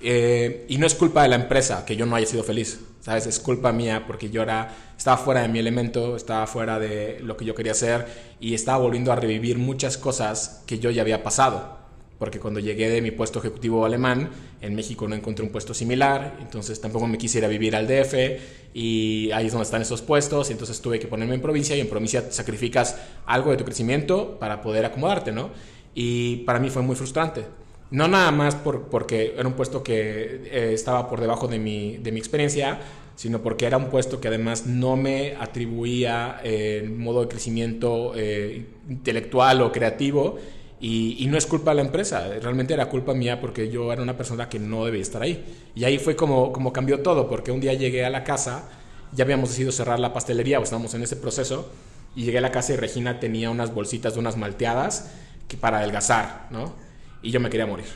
eh, 0.00 0.66
y 0.68 0.78
no 0.78 0.86
es 0.86 0.94
culpa 0.94 1.22
de 1.22 1.28
la 1.28 1.36
empresa 1.36 1.84
que 1.84 1.96
yo 1.96 2.06
no 2.06 2.16
haya 2.16 2.26
sido 2.26 2.42
feliz, 2.42 2.80
¿sabes? 3.00 3.26
Es 3.26 3.40
culpa 3.40 3.72
mía 3.72 4.04
porque 4.06 4.30
yo 4.30 4.42
era, 4.42 4.74
estaba 4.96 5.16
fuera 5.16 5.42
de 5.42 5.48
mi 5.48 5.58
elemento, 5.58 6.16
estaba 6.16 6.46
fuera 6.46 6.78
de 6.78 7.18
lo 7.20 7.36
que 7.36 7.44
yo 7.44 7.54
quería 7.54 7.72
hacer 7.72 8.06
y 8.38 8.54
estaba 8.54 8.78
volviendo 8.78 9.12
a 9.12 9.16
revivir 9.16 9.58
muchas 9.58 9.96
cosas 9.96 10.62
que 10.66 10.78
yo 10.78 10.90
ya 10.90 11.02
había 11.02 11.22
pasado. 11.22 11.80
Porque 12.18 12.38
cuando 12.38 12.60
llegué 12.60 12.90
de 12.90 13.00
mi 13.00 13.12
puesto 13.12 13.38
ejecutivo 13.38 13.86
alemán, 13.86 14.28
en 14.60 14.74
México 14.74 15.08
no 15.08 15.14
encontré 15.14 15.42
un 15.42 15.50
puesto 15.50 15.72
similar, 15.72 16.36
entonces 16.38 16.78
tampoco 16.78 17.06
me 17.06 17.16
quisiera 17.16 17.48
vivir 17.48 17.74
al 17.74 17.86
DF 17.86 18.14
y 18.74 19.30
ahí 19.32 19.46
es 19.46 19.52
donde 19.52 19.64
están 19.64 19.80
esos 19.80 20.02
puestos, 20.02 20.50
y 20.50 20.52
entonces 20.52 20.82
tuve 20.82 21.00
que 21.00 21.06
ponerme 21.06 21.34
en 21.34 21.40
provincia 21.40 21.74
y 21.74 21.80
en 21.80 21.88
provincia 21.88 22.30
sacrificas 22.30 22.96
algo 23.24 23.50
de 23.50 23.56
tu 23.56 23.64
crecimiento 23.64 24.38
para 24.38 24.60
poder 24.60 24.84
acomodarte, 24.84 25.32
¿no? 25.32 25.50
Y 25.94 26.36
para 26.44 26.58
mí 26.58 26.68
fue 26.68 26.82
muy 26.82 26.94
frustrante 26.94 27.46
no 27.90 28.08
nada 28.08 28.30
más 28.30 28.54
por, 28.54 28.82
porque 28.84 29.34
era 29.36 29.48
un 29.48 29.54
puesto 29.54 29.82
que 29.82 30.42
eh, 30.50 30.70
estaba 30.72 31.08
por 31.08 31.20
debajo 31.20 31.48
de 31.48 31.58
mi, 31.58 31.96
de 31.98 32.12
mi 32.12 32.18
experiencia, 32.18 32.78
sino 33.16 33.42
porque 33.42 33.66
era 33.66 33.76
un 33.76 33.90
puesto 33.90 34.20
que 34.20 34.28
además 34.28 34.66
no 34.66 34.96
me 34.96 35.34
atribuía 35.36 36.40
eh, 36.42 36.90
modo 36.96 37.20
de 37.22 37.28
crecimiento 37.28 38.12
eh, 38.14 38.66
intelectual 38.88 39.60
o 39.62 39.72
creativo. 39.72 40.38
Y, 40.82 41.26
no 41.28 41.36
es 41.36 41.44
culpa 41.44 41.72
de 41.72 41.74
la 41.74 41.82
empresa, 41.82 42.26
realmente 42.40 42.72
era 42.72 42.88
culpa 42.88 43.12
mía 43.12 43.38
porque 43.38 43.68
yo 43.68 43.92
era 43.92 44.00
una 44.00 44.16
persona 44.16 44.48
que 44.48 44.58
no 44.58 44.86
debía 44.86 45.02
estar 45.02 45.20
ahí. 45.20 45.44
Y 45.74 45.84
ahí 45.84 45.98
fue 45.98 46.16
como, 46.16 46.52
como 46.52 46.72
cambió 46.72 47.00
todo, 47.00 47.28
porque 47.28 47.52
un 47.52 47.60
día 47.60 47.74
llegué 47.74 48.06
a 48.06 48.08
la 48.08 48.24
casa, 48.24 48.70
ya 49.12 49.24
habíamos 49.24 49.50
decidido 49.50 49.72
cerrar 49.72 50.00
la 50.00 50.14
pastelería, 50.14 50.58
o 50.58 50.62
estábamos 50.62 50.94
en 50.94 51.02
ese 51.02 51.16
proceso, 51.16 51.70
y 52.16 52.24
llegué 52.24 52.38
a 52.38 52.40
la 52.40 52.50
casa 52.50 52.72
y 52.72 52.76
Regina 52.76 53.20
tenía 53.20 53.50
unas 53.50 53.74
bolsitas 53.74 54.14
de 54.14 54.20
unas 54.20 54.38
malteadas 54.38 55.10
que 55.46 55.58
para 55.58 55.80
adelgazar, 55.80 56.46
¿no? 56.50 56.72
Y 57.22 57.30
yo 57.30 57.40
me 57.40 57.50
quería 57.50 57.66
morir. 57.66 57.86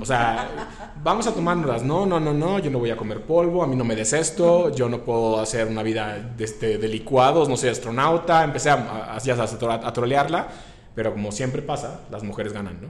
O 0.00 0.04
sea, 0.04 0.94
vamos 1.02 1.26
a 1.26 1.34
tomárnoslas. 1.34 1.82
No, 1.82 2.06
no, 2.06 2.20
no, 2.20 2.32
no, 2.32 2.58
yo 2.58 2.70
no 2.70 2.78
voy 2.78 2.90
a 2.90 2.96
comer 2.96 3.22
polvo, 3.22 3.62
a 3.62 3.66
mí 3.66 3.76
no 3.76 3.84
me 3.84 3.96
des 3.96 4.12
esto, 4.12 4.74
yo 4.74 4.88
no 4.88 5.04
puedo 5.04 5.40
hacer 5.40 5.66
una 5.66 5.82
vida 5.82 6.32
de, 6.36 6.44
este, 6.44 6.78
de 6.78 6.88
licuados, 6.88 7.48
no 7.48 7.56
soy 7.56 7.70
astronauta. 7.70 8.44
Empecé 8.44 8.70
a, 8.70 8.74
a, 8.74 9.16
a, 9.16 9.92
trolearla, 9.92 10.48
pero 10.94 11.12
como 11.12 11.32
siempre 11.32 11.62
pasa, 11.62 12.02
las 12.10 12.22
mujeres 12.22 12.52
ganan, 12.52 12.80
¿no? 12.80 12.88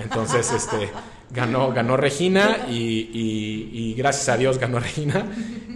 Entonces, 0.00 0.52
este, 0.52 0.90
ganó, 1.30 1.72
ganó 1.72 1.96
Regina 1.96 2.66
y, 2.70 3.10
y, 3.12 3.94
gracias 3.94 4.28
a 4.28 4.36
Dios 4.36 4.58
ganó 4.58 4.78
Regina. 4.78 5.26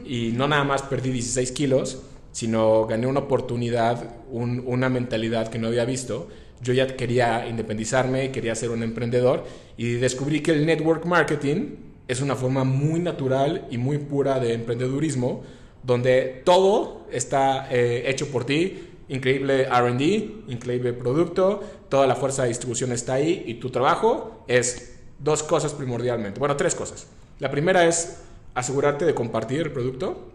Y 0.05 0.31
no 0.32 0.47
nada 0.47 0.62
más 0.62 0.82
perdí 0.82 1.11
16 1.11 1.50
kilos, 1.53 2.03
sino 2.31 2.87
gané 2.87 3.08
una 3.08 3.20
oportunidad, 3.20 4.15
una 4.31 4.88
mentalidad 4.88 5.49
que 5.49 5.58
no 5.58 5.69
había 5.69 5.85
visto 5.85 6.29
yo 6.62 6.73
ya 6.73 6.87
quería 6.97 7.47
independizarme, 7.49 8.31
quería 8.31 8.55
ser 8.55 8.70
un 8.70 8.82
emprendedor 8.82 9.44
y 9.76 9.94
descubrí 9.94 10.41
que 10.41 10.53
el 10.53 10.64
network 10.64 11.05
marketing 11.05 11.76
es 12.09 12.20
una 12.20 12.37
forma 12.37 12.64
muy 12.64 13.00
natural 13.00 13.67
y 13.70 13.79
muy 13.79 13.99
pura 13.99 14.38
de 14.38 14.55
emprendedurismo, 14.55 15.43
donde 15.82 16.43
todo 16.44 17.06
está 17.11 17.69
eh, 17.70 18.05
hecho 18.06 18.29
por 18.29 18.44
ti, 18.44 18.91
increíble 19.09 19.64
RD, 19.64 20.03
increíble 20.49 20.93
producto, 20.93 21.62
toda 21.88 22.06
la 22.06 22.14
fuerza 22.14 22.43
de 22.43 22.49
distribución 22.49 22.93
está 22.93 23.15
ahí 23.15 23.44
y 23.47 23.55
tu 23.55 23.70
trabajo 23.70 24.44
es 24.47 25.00
dos 25.19 25.43
cosas 25.43 25.73
primordialmente, 25.73 26.38
bueno, 26.38 26.56
tres 26.56 26.75
cosas. 26.75 27.06
La 27.38 27.50
primera 27.50 27.87
es 27.87 28.23
asegurarte 28.55 29.05
de 29.05 29.15
compartir 29.15 29.61
el 29.61 29.73
producto, 29.73 30.31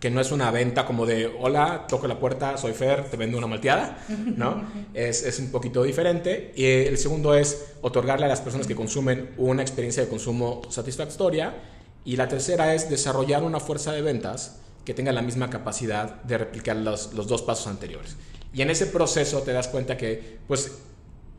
que 0.00 0.10
no 0.10 0.20
es 0.20 0.32
una 0.32 0.50
venta 0.50 0.86
como 0.86 1.04
de, 1.04 1.30
hola, 1.38 1.86
toco 1.86 2.08
la 2.08 2.18
puerta, 2.18 2.56
soy 2.56 2.72
Fer, 2.72 3.04
te 3.10 3.18
vendo 3.18 3.36
una 3.36 3.46
malteada, 3.46 3.98
¿no? 4.08 4.64
es, 4.94 5.22
es, 5.22 5.38
un 5.38 5.50
poquito 5.50 5.82
diferente. 5.82 6.52
Y 6.56 6.64
el 6.64 6.96
segundo 6.96 7.34
es 7.34 7.66
otorgarle 7.82 8.24
a 8.24 8.28
las 8.28 8.40
personas 8.40 8.66
que 8.66 8.74
consumen 8.74 9.30
una 9.36 9.60
experiencia 9.60 10.02
de 10.02 10.08
consumo 10.08 10.62
satisfactoria. 10.70 11.54
Y 12.06 12.16
la 12.16 12.28
tercera 12.28 12.74
es 12.74 12.88
desarrollar 12.88 13.42
una 13.42 13.60
fuerza 13.60 13.92
de 13.92 14.00
ventas 14.00 14.56
que 14.86 14.94
tenga 14.94 15.12
la 15.12 15.20
misma 15.20 15.50
capacidad 15.50 16.22
de 16.22 16.38
replicar 16.38 16.76
los, 16.76 17.12
los 17.12 17.26
dos 17.28 17.42
pasos 17.42 17.66
anteriores. 17.66 18.16
Y 18.54 18.62
en 18.62 18.70
ese 18.70 18.86
proceso 18.86 19.42
te 19.42 19.52
das 19.52 19.68
cuenta 19.68 19.98
que, 19.98 20.38
pues, 20.48 20.78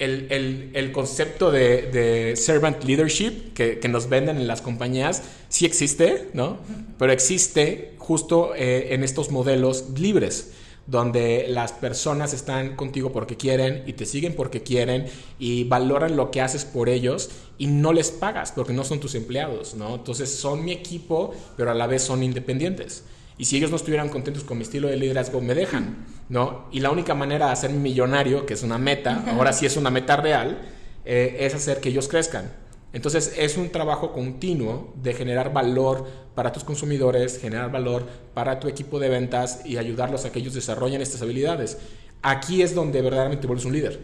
el, 0.01 0.71
el, 0.73 0.91
concepto 0.91 1.51
de, 1.51 2.33
servant 2.35 2.83
leadership 2.83 3.53
que, 3.53 3.79
que, 3.79 3.87
nos 3.87 4.09
venden 4.09 4.37
en 4.37 4.47
las 4.47 4.61
compañías 4.61 5.21
sí 5.49 5.65
existe, 5.65 6.29
¿no? 6.33 6.57
Pero 6.97 7.11
existe 7.11 7.93
justo 7.97 8.53
eh, 8.55 8.93
en 8.93 9.03
estos 9.03 9.29
modelos 9.29 9.91
libres 9.97 10.53
donde 10.87 11.45
las 11.47 11.71
personas 11.71 12.33
están 12.33 12.75
contigo 12.75 13.11
porque 13.11 13.37
quieren 13.37 13.83
y 13.85 13.93
te 13.93 14.05
siguen 14.05 14.35
porque 14.35 14.63
quieren 14.63 15.05
y 15.37 15.63
valoran 15.65 16.17
lo 16.17 16.31
que 16.31 16.41
haces 16.41 16.65
por 16.65 16.89
ellos 16.89 17.29
y 17.57 17.67
no 17.67 17.93
les 17.93 18.09
pagas 18.09 18.51
porque 18.51 18.73
no 18.73 18.83
son 18.83 18.99
tus 18.99 19.13
empleados, 19.15 19.75
¿no? 19.75 19.95
Entonces 19.95 20.33
son 20.33 20.65
mi 20.65 20.71
equipo, 20.71 21.33
pero 21.55 21.71
a 21.71 21.75
la 21.75 21.85
vez 21.85 22.01
son 22.01 22.23
independientes. 22.23 23.03
Y 23.41 23.45
si 23.45 23.57
ellos 23.57 23.71
no 23.71 23.77
estuvieran 23.77 24.09
contentos 24.09 24.43
con 24.43 24.59
mi 24.59 24.63
estilo 24.63 24.87
de 24.87 24.97
liderazgo, 24.97 25.41
me 25.41 25.55
dejan, 25.55 26.05
¿no? 26.29 26.67
Y 26.71 26.79
la 26.79 26.91
única 26.91 27.15
manera 27.15 27.47
de 27.47 27.53
hacerme 27.53 27.79
millonario, 27.79 28.45
que 28.45 28.53
es 28.53 28.61
una 28.61 28.77
meta, 28.77 29.23
ahora 29.31 29.51
sí 29.51 29.65
es 29.65 29.77
una 29.77 29.89
meta 29.89 30.15
real, 30.15 30.61
eh, 31.05 31.37
es 31.39 31.55
hacer 31.55 31.79
que 31.79 31.89
ellos 31.89 32.07
crezcan. 32.07 32.51
Entonces 32.93 33.33
es 33.39 33.57
un 33.57 33.71
trabajo 33.71 34.13
continuo 34.13 34.93
de 35.01 35.15
generar 35.15 35.51
valor 35.51 36.07
para 36.35 36.51
tus 36.51 36.63
consumidores, 36.63 37.39
generar 37.39 37.71
valor 37.71 38.05
para 38.35 38.59
tu 38.59 38.67
equipo 38.67 38.99
de 38.99 39.09
ventas 39.09 39.65
y 39.65 39.77
ayudarlos 39.77 40.23
a 40.25 40.31
que 40.31 40.37
ellos 40.37 40.53
desarrollen 40.53 41.01
estas 41.01 41.23
habilidades. 41.23 41.79
Aquí 42.21 42.61
es 42.61 42.75
donde 42.75 43.01
verdaderamente 43.01 43.47
vuelves 43.47 43.65
un 43.65 43.73
líder. 43.73 44.01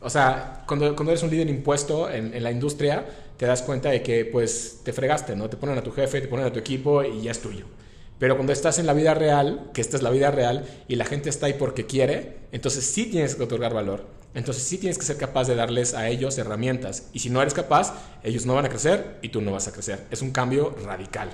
O 0.00 0.08
sea, 0.08 0.64
cuando, 0.66 0.96
cuando 0.96 1.12
eres 1.12 1.22
un 1.22 1.28
líder 1.28 1.50
impuesto 1.50 2.08
en, 2.08 2.32
en, 2.32 2.42
la 2.42 2.50
industria, 2.50 3.04
te 3.36 3.44
das 3.44 3.60
cuenta 3.60 3.90
de 3.90 4.02
que 4.02 4.24
pues 4.24 4.80
te 4.82 4.94
fregaste, 4.94 5.36
¿no? 5.36 5.50
Te 5.50 5.58
ponen 5.58 5.76
a 5.76 5.82
tu 5.82 5.92
jefe, 5.92 6.22
te 6.22 6.28
ponen 6.28 6.46
a 6.46 6.50
tu 6.50 6.58
equipo 6.58 7.04
y 7.04 7.20
ya 7.20 7.32
es 7.32 7.42
tuyo. 7.42 7.66
Pero 8.22 8.36
cuando 8.36 8.52
estás 8.52 8.78
en 8.78 8.86
la 8.86 8.92
vida 8.92 9.14
real, 9.14 9.72
que 9.74 9.80
esta 9.80 9.96
es 9.96 10.02
la 10.04 10.10
vida 10.10 10.30
real, 10.30 10.64
y 10.86 10.94
la 10.94 11.04
gente 11.04 11.28
está 11.28 11.46
ahí 11.46 11.54
porque 11.54 11.86
quiere, 11.86 12.36
entonces 12.52 12.86
sí 12.86 13.06
tienes 13.06 13.34
que 13.34 13.42
otorgar 13.42 13.74
valor. 13.74 14.06
Entonces 14.32 14.62
sí 14.62 14.78
tienes 14.78 14.96
que 14.96 15.04
ser 15.04 15.16
capaz 15.16 15.48
de 15.48 15.56
darles 15.56 15.92
a 15.92 16.06
ellos 16.06 16.38
herramientas. 16.38 17.08
Y 17.12 17.18
si 17.18 17.30
no 17.30 17.42
eres 17.42 17.52
capaz, 17.52 17.92
ellos 18.22 18.46
no 18.46 18.54
van 18.54 18.66
a 18.66 18.68
crecer 18.68 19.18
y 19.22 19.30
tú 19.30 19.40
no 19.40 19.50
vas 19.50 19.66
a 19.66 19.72
crecer. 19.72 20.06
Es 20.12 20.22
un 20.22 20.30
cambio 20.30 20.72
radical. 20.84 21.30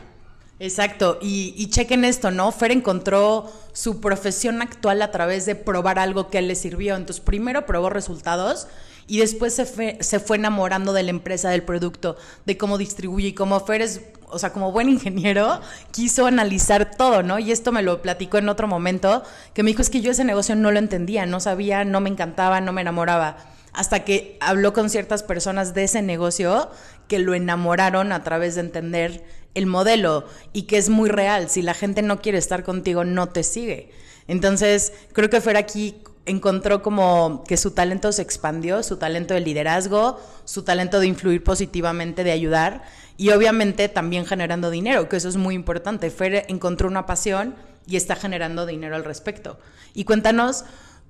Exacto, 0.60 1.18
y, 1.20 1.52
y, 1.58 1.68
chequen 1.68 2.06
esto, 2.06 2.30
¿no? 2.30 2.50
Fer 2.52 2.72
encontró 2.72 3.52
su 3.74 4.00
profesión 4.00 4.62
actual 4.62 5.02
a 5.02 5.10
través 5.10 5.44
de 5.44 5.56
probar 5.56 5.98
algo 5.98 6.30
que 6.30 6.40
le 6.40 6.54
sirvió. 6.54 6.96
Entonces, 6.96 7.22
primero 7.22 7.66
probó 7.66 7.90
resultados 7.90 8.66
y 9.08 9.18
después 9.18 9.54
se 9.54 9.64
fue, 9.64 9.98
se 10.00 10.20
fue 10.20 10.36
enamorando 10.36 10.92
de 10.92 11.02
la 11.02 11.10
empresa, 11.10 11.50
del 11.50 11.64
producto, 11.64 12.16
de 12.46 12.56
cómo 12.56 12.78
distribuye. 12.78 13.28
Y 13.28 13.32
como 13.32 13.58
Fer 13.58 13.82
es 13.82 14.02
o 14.30 14.38
sea, 14.38 14.52
como 14.52 14.72
buen 14.72 14.88
ingeniero, 14.88 15.60
quiso 15.90 16.26
analizar 16.26 16.90
todo, 16.96 17.22
¿no? 17.22 17.38
Y 17.38 17.50
esto 17.50 17.72
me 17.72 17.82
lo 17.82 18.02
platicó 18.02 18.38
en 18.38 18.48
otro 18.48 18.68
momento, 18.68 19.22
que 19.54 19.62
me 19.62 19.70
dijo, 19.70 19.82
es 19.82 19.90
que 19.90 20.00
yo 20.00 20.10
ese 20.10 20.24
negocio 20.24 20.54
no 20.54 20.70
lo 20.70 20.78
entendía, 20.78 21.26
no 21.26 21.40
sabía, 21.40 21.84
no 21.84 22.00
me 22.00 22.10
encantaba, 22.10 22.60
no 22.60 22.72
me 22.72 22.82
enamoraba. 22.82 23.38
Hasta 23.72 24.04
que 24.04 24.36
habló 24.40 24.72
con 24.72 24.90
ciertas 24.90 25.22
personas 25.22 25.74
de 25.74 25.84
ese 25.84 26.02
negocio 26.02 26.70
que 27.06 27.18
lo 27.18 27.34
enamoraron 27.34 28.12
a 28.12 28.22
través 28.24 28.54
de 28.54 28.62
entender 28.62 29.24
el 29.54 29.66
modelo 29.66 30.26
y 30.52 30.62
que 30.62 30.78
es 30.78 30.88
muy 30.88 31.08
real. 31.08 31.48
Si 31.48 31.62
la 31.62 31.74
gente 31.74 32.02
no 32.02 32.20
quiere 32.20 32.38
estar 32.38 32.64
contigo, 32.64 33.04
no 33.04 33.28
te 33.28 33.42
sigue. 33.42 33.90
Entonces, 34.26 34.92
creo 35.12 35.30
que 35.30 35.40
Fer 35.40 35.56
aquí 35.56 36.02
encontró 36.28 36.82
como 36.82 37.42
que 37.46 37.56
su 37.56 37.72
talento 37.72 38.12
se 38.12 38.22
expandió, 38.22 38.82
su 38.82 38.96
talento 38.96 39.34
de 39.34 39.40
liderazgo, 39.40 40.20
su 40.44 40.62
talento 40.62 41.00
de 41.00 41.06
influir 41.06 41.42
positivamente, 41.42 42.24
de 42.24 42.32
ayudar 42.32 42.82
y 43.16 43.30
obviamente 43.30 43.88
también 43.88 44.26
generando 44.26 44.70
dinero, 44.70 45.08
que 45.08 45.16
eso 45.16 45.28
es 45.28 45.36
muy 45.36 45.54
importante. 45.54 46.10
Fer 46.10 46.44
encontró 46.48 46.88
una 46.88 47.06
pasión 47.06 47.56
y 47.86 47.96
está 47.96 48.14
generando 48.14 48.66
dinero 48.66 48.94
al 48.94 49.04
respecto. 49.04 49.58
Y 49.94 50.04
cuéntanos, 50.04 50.64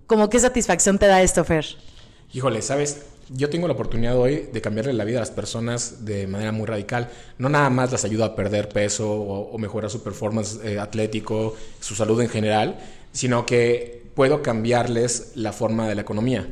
¿cómo 0.07 0.31
qué 0.31 0.41
satisfacción 0.41 0.99
te 0.99 1.07
da 1.07 1.23
esto, 1.23 1.45
Fer? 1.45 1.67
Híjole, 2.33 2.63
¿sabes? 2.63 3.03
Yo 3.31 3.51
tengo 3.51 3.67
la 3.67 3.75
oportunidad 3.75 4.17
hoy 4.17 4.49
de 4.51 4.61
cambiarle 4.63 4.95
la 4.95 5.05
vida 5.05 5.19
a 5.19 5.21
las 5.21 5.31
personas 5.31 6.07
de 6.07 6.27
manera 6.27 6.51
muy 6.53 6.67
radical. 6.67 7.11
No 7.37 7.51
nada 7.51 7.69
más 7.69 7.93
las 7.93 8.05
ayuda 8.05 8.27
a 8.27 8.35
perder 8.35 8.71
peso 8.71 9.11
o, 9.11 9.59
mejorar 9.59 9.91
su 9.91 10.03
performance 10.03 10.61
eh, 10.65 10.79
atlético, 10.79 11.55
su 11.81 11.95
salud 11.95 12.23
en 12.23 12.31
general, 12.31 12.79
sino 13.13 13.45
que 13.45 14.08
puedo 14.19 14.43
cambiarles 14.43 15.31
la 15.37 15.53
forma 15.53 15.87
de 15.87 15.95
la 15.95 16.01
economía. 16.01 16.45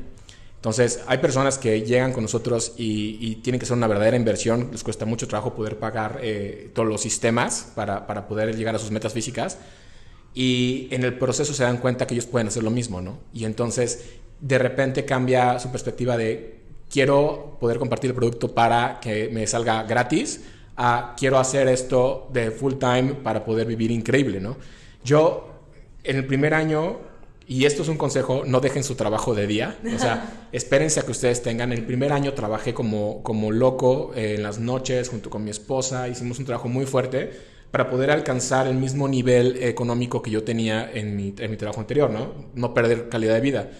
Entonces, 0.54 1.00
hay 1.08 1.18
personas 1.18 1.58
que 1.58 1.82
llegan 1.82 2.12
con 2.12 2.22
nosotros 2.22 2.74
y, 2.76 3.34
tienen 3.42 3.58
que 3.58 3.66
ser 3.66 3.76
una 3.76 3.88
verdadera 3.88 4.16
inversión, 4.16 4.68
les 4.70 4.84
cuesta 4.84 5.04
mucho 5.04 5.26
trabajo 5.26 5.52
poder 5.52 5.76
pagar 5.76 6.20
eh, 6.22 6.70
todos 6.72 6.88
los 6.88 7.00
sistemas 7.00 7.72
para, 7.74 8.06
para, 8.06 8.28
poder 8.28 8.54
llegar 8.54 8.76
a 8.76 8.78
sus 8.78 8.92
metas 8.92 9.12
físicas 9.12 9.58
y 10.32 10.86
en 10.92 11.02
el 11.02 11.18
proceso 11.18 11.52
se 11.52 11.64
dan 11.64 11.78
cuenta 11.78 12.06
que 12.06 12.14
ellos 12.14 12.26
pueden 12.26 12.46
hacer 12.46 12.62
lo 12.62 12.70
mismo, 12.70 13.00
¿no? 13.00 13.18
Y 13.34 13.44
entonces, 13.44 14.10
de 14.40 14.58
repente 14.58 15.04
cambia 15.04 15.58
su 15.58 15.72
perspectiva 15.72 16.16
de 16.16 16.60
quiero 16.88 17.56
poder 17.58 17.80
compartir 17.80 18.10
el 18.10 18.14
producto 18.14 18.54
para 18.54 19.00
que 19.00 19.28
me 19.32 19.44
salga 19.48 19.82
gratis 19.82 20.40
a 20.76 21.16
quiero 21.18 21.36
hacer 21.36 21.66
esto 21.66 22.28
de 22.32 22.52
full 22.52 22.74
time 22.74 23.14
para 23.24 23.44
poder 23.44 23.66
vivir 23.66 23.90
increíble, 23.90 24.38
¿no? 24.40 24.56
Yo, 25.02 25.48
en 26.04 26.14
el 26.14 26.26
primer 26.28 26.54
año, 26.54 27.15
y 27.48 27.64
esto 27.64 27.82
es 27.82 27.88
un 27.88 27.96
consejo, 27.96 28.42
no 28.44 28.60
dejen 28.60 28.82
su 28.82 28.96
trabajo 28.96 29.34
de 29.34 29.46
día. 29.46 29.78
O 29.94 29.98
sea, 29.98 30.48
espérense 30.52 30.98
a 30.98 31.04
que 31.04 31.12
ustedes 31.12 31.42
tengan. 31.42 31.72
El 31.72 31.84
primer 31.84 32.12
año 32.12 32.32
trabajé 32.34 32.74
como, 32.74 33.22
como 33.22 33.52
loco 33.52 34.12
eh, 34.16 34.34
en 34.36 34.42
las 34.42 34.58
noches 34.58 35.08
junto 35.08 35.30
con 35.30 35.44
mi 35.44 35.50
esposa. 35.50 36.08
Hicimos 36.08 36.40
un 36.40 36.44
trabajo 36.44 36.68
muy 36.68 36.86
fuerte 36.86 37.30
para 37.70 37.88
poder 37.88 38.10
alcanzar 38.10 38.66
el 38.66 38.74
mismo 38.76 39.06
nivel 39.06 39.62
económico 39.62 40.22
que 40.22 40.30
yo 40.30 40.42
tenía 40.42 40.90
en 40.92 41.14
mi, 41.14 41.34
en 41.38 41.50
mi 41.50 41.56
trabajo 41.56 41.80
anterior, 41.80 42.10
¿no? 42.10 42.32
No 42.54 42.74
perder 42.74 43.08
calidad 43.08 43.34
de 43.34 43.40
vida. 43.40 43.70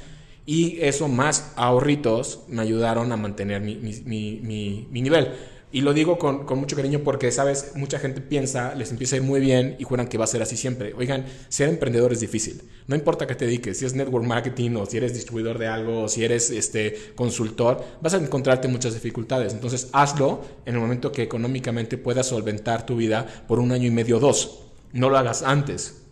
Y 0.44 0.78
eso 0.80 1.08
más 1.08 1.52
ahorritos 1.56 2.44
me 2.46 2.62
ayudaron 2.62 3.10
a 3.10 3.16
mantener 3.16 3.62
mi, 3.62 3.74
mi, 3.76 3.94
mi, 4.04 4.86
mi 4.90 5.02
nivel. 5.02 5.32
Y 5.76 5.82
lo 5.82 5.92
digo 5.92 6.18
con, 6.18 6.46
con, 6.46 6.58
mucho 6.58 6.74
cariño 6.74 7.00
porque, 7.04 7.30
sabes, 7.30 7.72
mucha 7.74 7.98
gente 7.98 8.22
piensa, 8.22 8.74
les 8.74 8.92
empieza 8.92 9.20
muy 9.20 9.40
bien 9.40 9.76
y 9.78 9.84
juran 9.84 10.08
que 10.08 10.16
va 10.16 10.24
a 10.24 10.26
ser 10.26 10.40
así 10.40 10.56
siempre. 10.56 10.94
Oigan, 10.96 11.26
ser 11.50 11.68
emprendedor 11.68 12.14
es 12.14 12.20
difícil. 12.20 12.62
No 12.86 12.96
importa 12.96 13.26
que 13.26 13.34
te 13.34 13.44
dediques, 13.44 13.76
si 13.76 13.84
es 13.84 13.92
network 13.92 14.24
marketing 14.24 14.76
o 14.76 14.86
si 14.86 14.96
eres 14.96 15.12
distribuidor 15.12 15.58
de 15.58 15.66
algo 15.66 16.04
o 16.04 16.08
si 16.08 16.24
eres 16.24 16.48
este, 16.48 17.12
consultor, 17.14 17.84
vas 18.00 18.14
a 18.14 18.16
encontrarte 18.16 18.68
muchas 18.68 18.94
dificultades. 18.94 19.52
Entonces, 19.52 19.90
hazlo 19.92 20.40
en 20.64 20.76
el 20.76 20.80
momento 20.80 21.12
que 21.12 21.22
económicamente 21.22 21.98
puedas 21.98 22.28
solventar 22.28 22.86
tu 22.86 22.96
vida 22.96 23.26
por 23.46 23.58
un 23.58 23.70
año 23.70 23.86
y 23.86 23.90
medio 23.90 24.16
o 24.16 24.20
dos. 24.20 24.60
No 24.94 25.10
lo 25.10 25.18
hagas 25.18 25.42
antes 25.42 26.05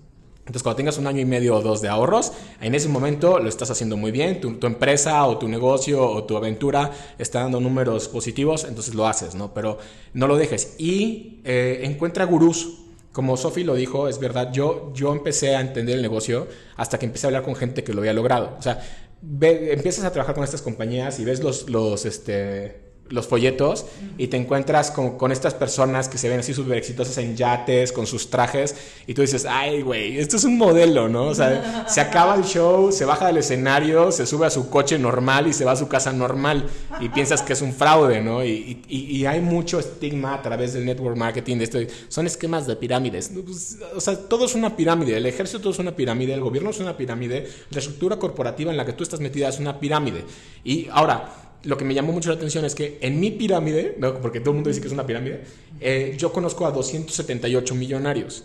entonces, 0.46 0.62
cuando 0.62 0.76
tengas 0.76 0.98
un 0.98 1.06
año 1.06 1.20
y 1.20 1.24
medio 1.24 1.56
o 1.56 1.62
dos 1.62 1.80
de 1.80 1.88
ahorros, 1.88 2.32
en 2.60 2.74
ese 2.74 2.88
momento 2.88 3.38
lo 3.38 3.48
estás 3.48 3.70
haciendo 3.70 3.96
muy 3.96 4.10
bien, 4.10 4.42
tu, 4.42 4.66
empresa 4.66 5.24
o 5.24 5.38
tu 5.38 5.48
negocio 5.48 6.06
o 6.06 6.24
tu 6.24 6.36
aventura 6.36 6.90
está 7.18 7.40
dando 7.40 7.60
números 7.60 8.08
positivos, 8.08 8.64
entonces 8.64 8.94
lo 8.94 9.06
haces, 9.06 9.34
¿no? 9.34 9.54
Pero 9.54 9.78
no 10.12 10.26
lo 10.26 10.36
dejes. 10.36 10.74
Y 10.76 11.40
eh, 11.44 11.80
encuentra 11.84 12.24
gurús. 12.26 12.80
Como 13.12 13.36
Sofi 13.36 13.62
lo 13.62 13.76
dijo, 13.76 14.08
es 14.08 14.18
verdad, 14.18 14.52
yo, 14.52 14.92
yo 14.92 15.12
empecé 15.12 15.54
a 15.54 15.60
entender 15.60 15.94
el 15.96 16.02
negocio 16.02 16.48
hasta 16.76 16.98
que 16.98 17.06
empecé 17.06 17.26
a 17.26 17.28
hablar 17.28 17.44
con 17.44 17.54
gente 17.54 17.84
que 17.84 17.94
lo 17.94 18.00
había 18.00 18.12
logrado. 18.12 18.56
O 18.58 18.62
sea, 18.62 18.82
empiezas 19.22 20.04
a 20.04 20.10
trabajar 20.10 20.34
con 20.34 20.42
estas 20.42 20.62
compañías 20.62 21.20
y 21.20 21.24
ves 21.24 21.40
los, 21.40 21.70
los, 21.70 22.06
este, 22.06 22.83
los 23.10 23.26
folletos 23.26 23.86
y 24.16 24.28
te 24.28 24.36
encuentras 24.36 24.90
con, 24.90 25.18
con, 25.18 25.30
estas 25.30 25.52
personas 25.54 26.08
que 26.08 26.16
se 26.16 26.28
ven 26.28 26.40
así 26.40 26.54
súper 26.54 26.78
exitosas 26.78 27.18
en 27.18 27.36
yates, 27.36 27.92
con 27.92 28.06
sus 28.06 28.30
trajes, 28.30 28.74
y 29.06 29.14
tú 29.14 29.22
dices, 29.22 29.46
ay, 29.48 29.82
güey, 29.82 30.18
esto 30.18 30.36
es 30.36 30.44
un 30.44 30.56
modelo, 30.56 31.08
¿no? 31.08 31.26
O 31.26 31.34
sea, 31.34 31.86
se 31.88 32.00
acaba 32.00 32.34
el 32.34 32.44
show, 32.44 32.92
se 32.92 33.04
baja 33.04 33.26
del 33.26 33.38
escenario, 33.38 34.10
se 34.10 34.26
sube 34.26 34.46
a 34.46 34.50
su 34.50 34.70
coche 34.70 34.98
normal 34.98 35.46
y 35.46 35.52
se 35.52 35.64
va 35.64 35.72
a 35.72 35.76
su 35.76 35.88
casa 35.88 36.12
normal, 36.12 36.66
y 37.00 37.08
piensas 37.10 37.42
que 37.42 37.52
es 37.52 37.62
un 37.62 37.72
fraude, 37.72 38.22
¿no? 38.22 38.44
Y, 38.44 38.82
y, 38.88 39.16
y 39.16 39.26
hay 39.26 39.40
mucho 39.40 39.78
estigma 39.78 40.34
a 40.34 40.42
través 40.42 40.72
del 40.72 40.84
network 40.84 41.16
marketing 41.16 41.58
de 41.58 41.64
esto, 41.64 41.78
son 42.08 42.26
esquemas 42.26 42.66
de 42.66 42.76
pirámides. 42.76 43.32
Pues, 43.44 43.78
o 43.94 44.00
sea, 44.00 44.16
todo 44.16 44.46
es 44.46 44.54
una 44.54 44.76
pirámide, 44.76 45.16
el 45.16 45.26
ejército 45.26 45.70
es 45.70 45.78
una 45.78 45.94
pirámide, 45.94 46.32
el 46.32 46.40
gobierno 46.40 46.70
es 46.70 46.80
una 46.80 46.96
pirámide, 46.96 47.48
la 47.70 47.78
estructura 47.78 48.18
corporativa 48.18 48.70
en 48.70 48.76
la 48.76 48.86
que 48.86 48.92
tú 48.92 49.02
estás 49.02 49.20
metida 49.20 49.48
es 49.48 49.58
una 49.58 49.78
pirámide. 49.78 50.24
Y 50.64 50.88
ahora, 50.90 51.44
lo 51.64 51.76
que 51.76 51.84
me 51.84 51.94
llamó 51.94 52.12
mucho 52.12 52.28
la 52.28 52.36
atención 52.36 52.64
es 52.64 52.74
que 52.74 52.98
en 53.00 53.20
mi 53.20 53.30
pirámide, 53.30 53.96
porque 54.22 54.40
todo 54.40 54.50
el 54.50 54.56
mundo 54.56 54.68
dice 54.68 54.80
que 54.80 54.86
es 54.86 54.92
una 54.92 55.06
pirámide, 55.06 55.42
eh, 55.80 56.14
yo 56.18 56.32
conozco 56.32 56.66
a 56.66 56.70
278 56.70 57.74
millonarios. 57.74 58.44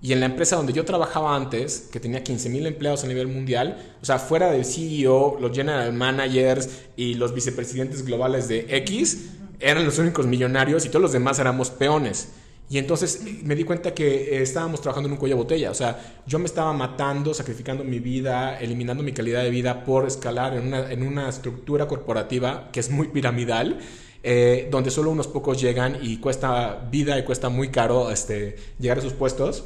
Y 0.00 0.12
en 0.12 0.20
la 0.20 0.26
empresa 0.26 0.54
donde 0.54 0.72
yo 0.72 0.84
trabajaba 0.84 1.34
antes, 1.34 1.88
que 1.90 1.98
tenía 1.98 2.22
15 2.22 2.48
mil 2.50 2.66
empleados 2.66 3.02
a 3.02 3.08
nivel 3.08 3.26
mundial, 3.26 3.96
o 4.00 4.04
sea, 4.04 4.18
fuera 4.18 4.50
del 4.50 4.64
CEO, 4.64 5.38
los 5.40 5.56
general 5.56 5.92
managers 5.92 6.68
y 6.96 7.14
los 7.14 7.34
vicepresidentes 7.34 8.04
globales 8.04 8.46
de 8.46 8.66
X, 8.68 9.30
eran 9.58 9.84
los 9.84 9.98
únicos 9.98 10.26
millonarios 10.26 10.86
y 10.86 10.88
todos 10.88 11.02
los 11.02 11.12
demás 11.12 11.40
éramos 11.40 11.70
peones. 11.70 12.28
Y 12.70 12.76
entonces 12.76 13.22
me 13.44 13.54
di 13.54 13.64
cuenta 13.64 13.94
que 13.94 14.36
eh, 14.36 14.42
estábamos 14.42 14.80
trabajando 14.80 15.08
en 15.08 15.14
un 15.14 15.18
cuello 15.18 15.36
de 15.36 15.42
botella. 15.42 15.70
O 15.70 15.74
sea, 15.74 16.20
yo 16.26 16.38
me 16.38 16.44
estaba 16.44 16.72
matando, 16.72 17.32
sacrificando 17.32 17.82
mi 17.82 17.98
vida, 17.98 18.58
eliminando 18.58 19.02
mi 19.02 19.12
calidad 19.12 19.42
de 19.42 19.50
vida 19.50 19.84
por 19.84 20.06
escalar 20.06 20.54
en 20.54 20.66
una, 20.66 20.92
en 20.92 21.06
una 21.06 21.28
estructura 21.28 21.88
corporativa 21.88 22.68
que 22.70 22.80
es 22.80 22.90
muy 22.90 23.08
piramidal. 23.08 23.78
Eh, 24.24 24.66
donde 24.68 24.90
solo 24.90 25.12
unos 25.12 25.28
pocos 25.28 25.60
llegan 25.60 25.96
y 26.02 26.16
cuesta 26.16 26.88
vida 26.90 27.16
y 27.16 27.24
cuesta 27.24 27.48
muy 27.50 27.68
caro 27.68 28.10
este, 28.10 28.56
llegar 28.78 28.98
a 28.98 29.00
sus 29.00 29.12
puestos. 29.12 29.64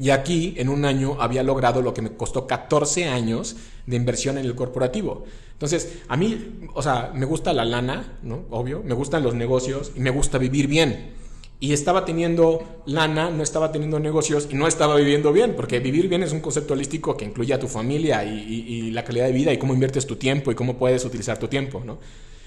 Y 0.00 0.10
aquí, 0.10 0.54
en 0.56 0.70
un 0.70 0.86
año, 0.86 1.18
había 1.20 1.42
logrado 1.42 1.82
lo 1.82 1.92
que 1.92 2.00
me 2.00 2.10
costó 2.16 2.46
14 2.46 3.04
años 3.04 3.56
de 3.86 3.96
inversión 3.96 4.38
en 4.38 4.46
el 4.46 4.54
corporativo. 4.54 5.24
Entonces, 5.52 5.98
a 6.08 6.16
mí, 6.16 6.68
o 6.74 6.82
sea, 6.82 7.12
me 7.14 7.26
gusta 7.26 7.52
la 7.52 7.66
lana, 7.66 8.18
¿no? 8.22 8.46
Obvio, 8.50 8.82
me 8.82 8.94
gustan 8.94 9.22
los 9.22 9.34
negocios 9.34 9.92
y 9.94 10.00
me 10.00 10.10
gusta 10.10 10.38
vivir 10.38 10.68
bien 10.68 11.14
y 11.58 11.72
estaba 11.72 12.04
teniendo 12.04 12.82
lana, 12.84 13.30
no 13.30 13.42
estaba 13.42 13.72
teniendo 13.72 13.98
negocios 13.98 14.48
y 14.50 14.54
no 14.54 14.66
estaba 14.66 14.96
viviendo 14.96 15.32
bien, 15.32 15.54
porque 15.56 15.80
vivir 15.80 16.08
bien 16.08 16.22
es 16.22 16.32
un 16.32 16.40
concepto 16.40 16.74
holístico 16.74 17.16
que 17.16 17.24
incluye 17.24 17.54
a 17.54 17.58
tu 17.58 17.66
familia 17.66 18.24
y, 18.24 18.90
la 18.90 19.04
calidad 19.04 19.26
de 19.26 19.32
vida 19.32 19.52
y 19.52 19.58
cómo 19.58 19.74
inviertes 19.74 20.06
tu 20.06 20.16
tiempo 20.16 20.50
y 20.50 20.54
cómo 20.54 20.76
puedes 20.76 21.04
utilizar 21.04 21.38
tu 21.38 21.48
tiempo, 21.48 21.82
¿no? 21.84 21.98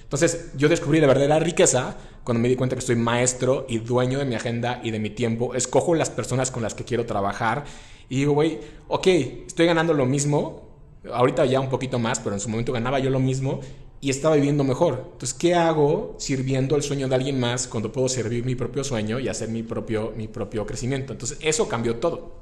Entonces 0.04 0.52
yo 0.56 0.70
descubrí 0.70 1.00
la 1.00 1.08
verdadera 1.08 1.40
riqueza 1.40 1.98
cuando 2.24 2.42
me 2.42 2.50
di 2.50 2.56
cuenta 2.56 2.76
que 2.76 2.82
soy 2.82 2.96
maestro 2.96 3.66
y 3.70 3.78
dueño 3.78 4.18
de 4.18 4.26
mi 4.26 4.36
agenda 4.36 4.80
y 4.84 4.92
de 4.92 5.00
mi 5.00 5.12
tiempo, 5.12 5.54
escojo 5.54 5.94
las 5.94 6.10
personas 6.10 6.50
con 6.50 6.64
las 6.64 6.74
que 6.74 6.84
quiero 6.84 7.06
trabajar 7.06 7.66
y 8.10 8.18
digo, 8.18 8.34
güey, 8.34 8.60
ok, 8.88 9.08
estoy 9.46 9.68
ganando 9.68 9.94
lo 9.94 10.08
mismo, 10.08 10.68
ahorita 11.12 11.46
ya 11.46 11.60
un 11.60 11.70
poquito 11.70 12.00
más, 12.00 12.20
pero 12.20 12.36
en 12.36 12.40
su 12.40 12.50
momento 12.50 12.74
ganaba 12.74 13.00
yo 13.00 13.12
lo 13.12 13.20
mismo 13.20 13.60
y 14.02 14.10
estaba 14.10 14.36
viviendo 14.36 14.64
mejor. 14.64 15.10
Entonces, 15.14 15.34
¿qué 15.34 15.56
hago 15.56 16.16
sirviendo 16.18 16.76
el 16.76 16.84
sueño 16.84 17.08
de 17.08 17.16
alguien 17.16 17.40
más 17.40 17.68
cuando 17.68 17.92
puedo 17.92 18.08
servir 18.08 18.46
mi 18.46 18.56
propio 18.56 18.84
sueño 18.84 19.20
y 19.20 19.28
hacer 19.28 19.50
mi 19.50 19.64
propio, 19.64 20.14
mi 20.16 20.28
propio 20.28 20.66
crecimiento? 20.66 21.14
Entonces, 21.14 21.38
eso 21.42 21.68
cambió 21.68 21.98
todo. 21.98 22.40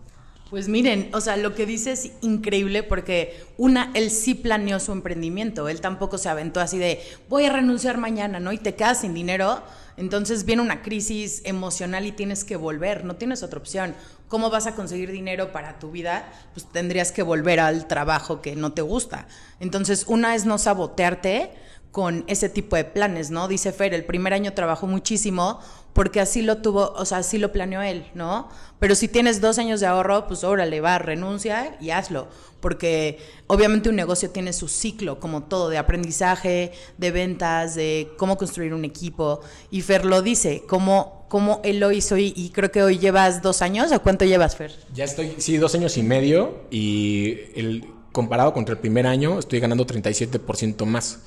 Pues 0.50 0.70
miren, 0.70 1.10
o 1.14 1.20
sea, 1.20 1.36
lo 1.36 1.56
que 1.56 1.66
dice 1.66 1.92
es 1.92 2.12
increíble 2.22 2.82
porque 2.82 3.44
una, 3.58 3.92
él 3.96 4.10
sí 4.10 4.34
planeó 4.34 4.80
su 4.80 4.94
emprendimiento, 4.94 5.68
él 5.68 5.82
tampoco 5.82 6.18
se 6.18 6.30
aventó 6.30 6.62
así 6.62 6.78
de 6.78 7.02
voy 7.28 7.46
a 7.46 7.52
renunciar 7.52 7.98
mañana, 7.98 8.40
¿no? 8.40 8.54
Y 8.54 8.58
te 8.58 8.74
quedas 8.74 9.02
sin 9.02 9.14
dinero, 9.14 9.62
entonces 9.98 10.46
viene 10.46 10.62
una 10.62 10.84
crisis 10.84 11.42
emocional 11.44 12.06
y 12.06 12.12
tienes 12.12 12.44
que 12.44 12.56
volver, 12.56 13.04
no 13.04 13.16
tienes 13.16 13.42
otra 13.42 13.60
opción. 13.60 13.96
¿Cómo 14.27 14.51
vas 14.51 14.68
a 14.68 14.75
conseguir 14.75 15.12
dinero 15.12 15.51
para 15.51 15.80
tu 15.80 15.89
vida? 15.89 16.32
Pues 16.54 16.70
tendrías 16.72 17.12
que 17.12 17.24
volver 17.24 17.60
al 17.60 17.88
trabajo 17.88 18.42
que 18.42 18.56
no 18.56 18.74
te 18.74 18.84
gusta. 18.84 19.27
Entonces, 19.60 20.06
una 20.08 20.36
es 20.36 20.46
no 20.46 20.60
sabotearte 20.60 21.51
con 21.91 22.24
ese 22.27 22.50
tipo 22.50 22.75
de 22.75 22.84
planes, 22.84 23.32
¿no? 23.32 23.48
Dice 23.48 23.72
Fer, 23.72 23.94
el 23.94 24.06
primer 24.06 24.34
año 24.34 24.53
trabajó 24.53 24.88
muchísimo 24.88 25.60
porque 25.98 26.20
así 26.20 26.44
lo 26.44 26.58
tuvo, 26.58 26.94
o 26.96 27.06
sea, 27.06 27.17
así 27.17 27.39
lo 27.39 27.51
planeó 27.51 27.82
él, 27.82 28.06
¿no? 28.13 28.50
Pero 28.77 28.94
si 28.94 29.08
tienes 29.08 29.41
dos 29.41 29.58
años 29.58 29.79
de 29.79 29.88
ahorro, 29.88 30.27
pues 30.27 30.44
órale, 30.44 30.79
va, 30.79 31.00
renuncia 31.00 31.75
y 31.82 31.89
hazlo, 31.89 32.27
porque 32.60 33.17
obviamente 33.48 33.89
un 33.89 33.96
negocio 33.96 34.29
tiene 34.29 34.53
su 34.53 34.67
ciclo, 34.67 35.20
como 35.20 35.46
todo, 35.46 35.70
de 35.70 35.79
aprendizaje, 35.79 36.72
de 37.00 37.12
ventas, 37.12 37.74
de 37.74 38.10
cómo 38.17 38.38
construir 38.38 38.75
un 38.75 38.86
equipo, 38.86 39.41
y 39.72 39.82
Fer 39.82 40.06
lo 40.06 40.22
dice, 40.22 40.62
cómo, 40.67 41.25
cómo 41.29 41.62
él 41.63 41.79
lo 41.79 41.91
hizo, 41.91 42.15
y, 42.15 42.51
creo 42.53 42.72
que 42.72 42.84
hoy 42.84 43.00
llevas 43.00 43.41
dos 43.41 43.63
años, 43.63 43.91
¿o 43.91 44.00
cuánto 44.03 44.24
llevas, 44.24 44.56
Fer? 44.56 44.75
Ya 44.94 45.06
estoy, 45.06 45.34
sí, 45.39 45.58
dos 45.58 45.74
años 45.74 45.98
y 45.98 46.03
medio, 46.03 46.62
y 46.70 47.82
comparado 48.12 48.53
contra 48.53 48.74
el 48.74 48.79
primer 48.79 49.08
año, 49.08 49.39
estoy 49.39 49.60
ganando 49.60 49.88
37% 49.88 50.86
más. 50.86 51.22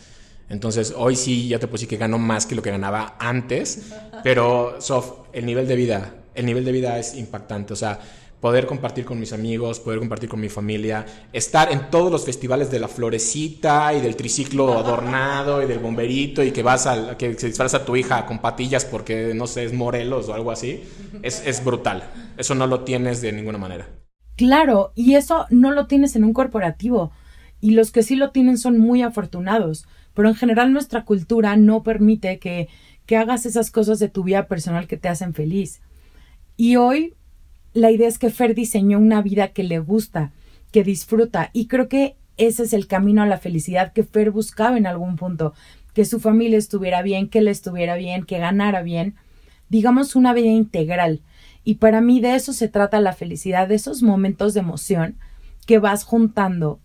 Entonces, 0.51 0.93
hoy 0.97 1.17
sí 1.17 1.49
ya 1.49 1.59
te 1.59 1.67
puedo 1.67 1.77
decir 1.77 1.89
que 1.89 1.97
gano 1.97 2.19
más 2.19 2.45
que 2.45 2.57
lo 2.57 2.63
que 2.63 2.71
ganaba 2.71 3.17
antes, 3.19 3.93
pero 4.25 4.81
Sof, 4.81 5.13
el 5.33 5.47
nivel 5.47 5.67
de 5.67 5.77
vida, 5.77 6.15
el 6.35 6.45
nivel 6.45 6.65
de 6.65 6.73
vida 6.73 6.99
es 6.99 7.15
impactante. 7.15 7.73
O 7.73 7.77
sea, 7.77 8.01
poder 8.41 8.67
compartir 8.67 9.05
con 9.05 9.21
mis 9.21 9.33
amigos, 9.33 9.79
poder 9.79 10.01
compartir 10.01 10.29
con 10.29 10.41
mi 10.41 10.49
familia, 10.49 11.07
estar 11.33 11.71
en 11.71 11.89
todos 11.91 12.11
los 12.11 12.25
festivales 12.25 12.71
de 12.71 12.81
la 12.81 12.89
florecita 12.89 13.95
y 13.95 14.01
del 14.01 14.17
triciclo 14.17 14.77
adornado 14.77 15.63
y 15.63 15.67
del 15.67 15.79
bomberito 15.79 16.43
y 16.43 16.51
que 16.51 16.63
vas 16.63 16.87
a 16.87 17.17
que 17.17 17.35
se 17.35 17.47
disfraza 17.47 17.85
tu 17.85 17.95
hija 17.97 18.27
con 18.27 18.41
patillas 18.41 18.85
porque 18.85 19.33
no 19.35 19.47
sé, 19.47 19.65
es 19.65 19.73
Morelos 19.73 20.29
o 20.29 20.35
algo 20.35 20.51
así, 20.51 20.83
es, 21.23 21.47
es 21.47 21.65
brutal. 21.65 22.03
Eso 22.37 22.57
no 22.57 22.67
lo 22.67 22.81
tienes 22.81 23.21
de 23.21 23.33
ninguna 23.33 23.59
manera. 23.59 23.89
Claro, 24.37 24.93
y 24.95 25.15
eso 25.15 25.47
no 25.51 25.71
lo 25.71 25.87
tienes 25.87 26.17
en 26.17 26.25
un 26.25 26.33
corporativo. 26.33 27.13
Y 27.61 27.73
los 27.73 27.93
que 27.93 28.03
sí 28.03 28.17
lo 28.17 28.31
tienen 28.31 28.57
son 28.57 28.79
muy 28.79 29.03
afortunados. 29.03 29.87
Pero 30.21 30.29
en 30.29 30.35
general 30.35 30.75
nuestra 30.75 31.07
cultura 31.07 31.57
no 31.57 31.83
permite 31.83 32.39
que, 32.39 32.69
que 33.07 33.17
hagas 33.17 33.47
esas 33.47 33.71
cosas 33.71 33.99
de 34.01 34.11
tu 34.11 34.23
vida 34.23 34.49
personal 34.49 34.87
que 34.87 34.99
te 34.99 35.09
hacen 35.09 35.33
feliz. 35.33 35.81
Y 36.59 36.77
hoy 36.77 37.15
la 37.73 37.91
idea 37.91 38.07
es 38.07 38.19
que 38.19 38.29
Fer 38.29 38.55
diseñó 38.55 38.99
una 38.99 39.23
vida 39.23 39.49
que 39.55 39.63
le 39.63 39.79
gusta, 39.79 40.31
que 40.73 40.85
disfruta, 40.85 41.49
y 41.55 41.69
creo 41.69 41.89
que 41.89 42.17
ese 42.37 42.65
es 42.65 42.75
el 42.75 42.87
camino 42.87 43.23
a 43.23 43.27
la 43.27 43.39
felicidad 43.39 43.95
que 43.95 44.05
Fer 44.05 44.31
buscaba 44.31 44.77
en 44.77 44.87
algún 44.87 45.17
punto, 45.17 45.55
que 45.95 46.05
su 46.05 46.21
familia 46.21 46.59
estuviera 46.59 47.01
bien, 47.01 47.31
que 47.31 47.39
él 47.39 47.49
estuviera 47.49 47.95
bien, 47.95 48.25
que 48.25 48.39
ganara 48.39 48.83
bien, 48.83 49.15
digamos 49.71 50.17
una 50.17 50.35
vida 50.35 50.49
integral. 50.49 51.23
Y 51.65 51.77
para 51.77 52.03
mí 52.03 52.21
de 52.21 52.35
eso 52.35 52.53
se 52.53 52.69
trata 52.69 53.01
la 53.01 53.15
felicidad, 53.15 53.69
de 53.69 53.77
esos 53.77 54.03
momentos 54.03 54.53
de 54.53 54.61
emoción 54.61 55.17
que 55.65 55.79
vas 55.79 56.05
juntando, 56.05 56.79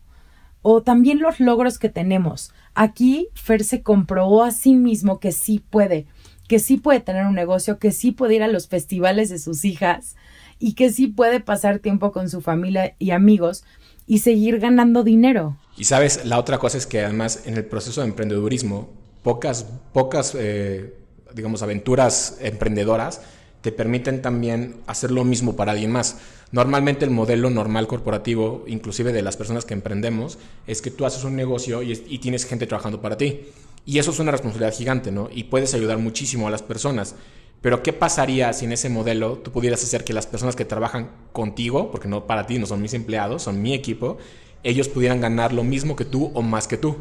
o 0.68 0.82
también 0.82 1.20
los 1.20 1.40
logros 1.40 1.78
que 1.78 1.90
tenemos. 1.90 2.52
Aquí 2.74 3.30
Fer 3.36 3.64
se 3.64 3.84
comprobó 3.84 4.44
a 4.44 4.50
sí 4.50 4.74
mismo 4.74 5.20
que 5.20 5.32
sí 5.32 5.64
puede, 5.70 6.08
que 6.48 6.58
sí 6.58 6.78
puede 6.78 7.02
tener 7.02 7.28
un 7.28 7.36
negocio, 7.36 7.78
que 7.78 7.92
sí 7.92 8.12
puede 8.12 8.34
ir 8.34 8.42
a 8.42 8.48
los 8.48 8.68
festivales 8.68 9.30
de 9.30 9.38
sus 9.38 9.64
hijas, 9.64 10.16
y 10.58 10.74
que 10.74 10.92
sí 10.92 11.06
puede 11.06 11.40
pasar 11.40 11.78
tiempo 11.78 12.12
con 12.12 12.32
su 12.32 12.42
familia 12.42 12.96
y 12.98 13.12
amigos 13.12 13.64
y 14.08 14.20
seguir 14.20 14.58
ganando 14.58 15.04
dinero. 15.04 15.56
Y 15.78 15.84
sabes, 15.84 16.26
la 16.26 16.40
otra 16.40 16.58
cosa 16.58 16.80
es 16.80 16.88
que 16.88 17.02
además 17.02 17.44
en 17.46 17.58
el 17.58 17.66
proceso 17.66 18.02
de 18.02 18.08
emprendedurismo, 18.08 18.90
pocas, 19.22 19.68
pocas, 19.94 20.36
eh, 20.36 20.96
digamos, 21.36 21.62
aventuras 21.62 22.40
emprendedoras 22.42 23.22
te 23.62 23.72
permiten 23.72 24.24
también 24.24 24.78
hacer 24.88 25.12
lo 25.12 25.24
mismo 25.24 25.56
para 25.56 25.74
alguien 25.74 25.92
más. 25.92 26.18
Normalmente 26.52 27.06
el 27.06 27.12
modelo 27.12 27.50
normal 27.50 27.88
corporativo, 27.88 28.64
inclusive 28.68 29.12
de 29.12 29.22
las 29.22 29.38
personas 29.38 29.66
que 29.66 29.74
emprendemos, 29.74 30.38
es 30.68 30.82
que 30.82 30.92
tú 30.92 31.06
haces 31.06 31.24
un 31.24 31.36
negocio 31.36 31.82
y, 31.82 31.96
tienes 32.20 32.46
gente 32.46 32.68
trabajando 32.68 33.02
para 33.02 33.18
ti. 33.18 33.42
Y 33.86 34.00
eso 34.00 34.12
es 34.12 34.20
una 34.20 34.32
responsabilidad 34.32 34.74
gigante, 34.74 35.12
¿no? 35.12 35.30
Y 35.32 35.46
puedes 35.46 35.74
ayudar 35.74 35.98
muchísimo 35.98 36.48
a 36.48 36.52
las 36.52 36.64
personas. 36.64 37.16
Pero 37.62 37.82
¿qué 37.82 37.94
pasaría 37.94 38.54
si 38.54 38.66
en 38.66 38.74
ese 38.74 38.90
modelo 38.90 39.40
tú 39.40 39.52
pudieras 39.52 39.84
hacer 39.84 40.04
que 40.04 40.14
las 40.14 40.28
personas 40.28 40.56
que 40.56 40.66
trabajan 40.66 41.12
contigo, 41.34 41.92
porque 41.92 42.08
no 42.08 42.28
para 42.28 42.46
ti, 42.46 42.60
no 42.60 42.68
son 42.68 42.82
mis 42.82 42.94
empleados, 42.94 43.44
son 43.44 43.62
mi 43.62 43.74
equipo, 43.74 44.18
ellos 44.64 44.88
pudieran 44.88 45.22
ganar 45.22 45.52
lo 45.52 45.64
mismo 45.64 45.96
que 45.96 46.06
tú 46.06 46.32
o 46.34 46.42
más 46.42 46.68
que 46.68 46.78
tú? 46.78 46.98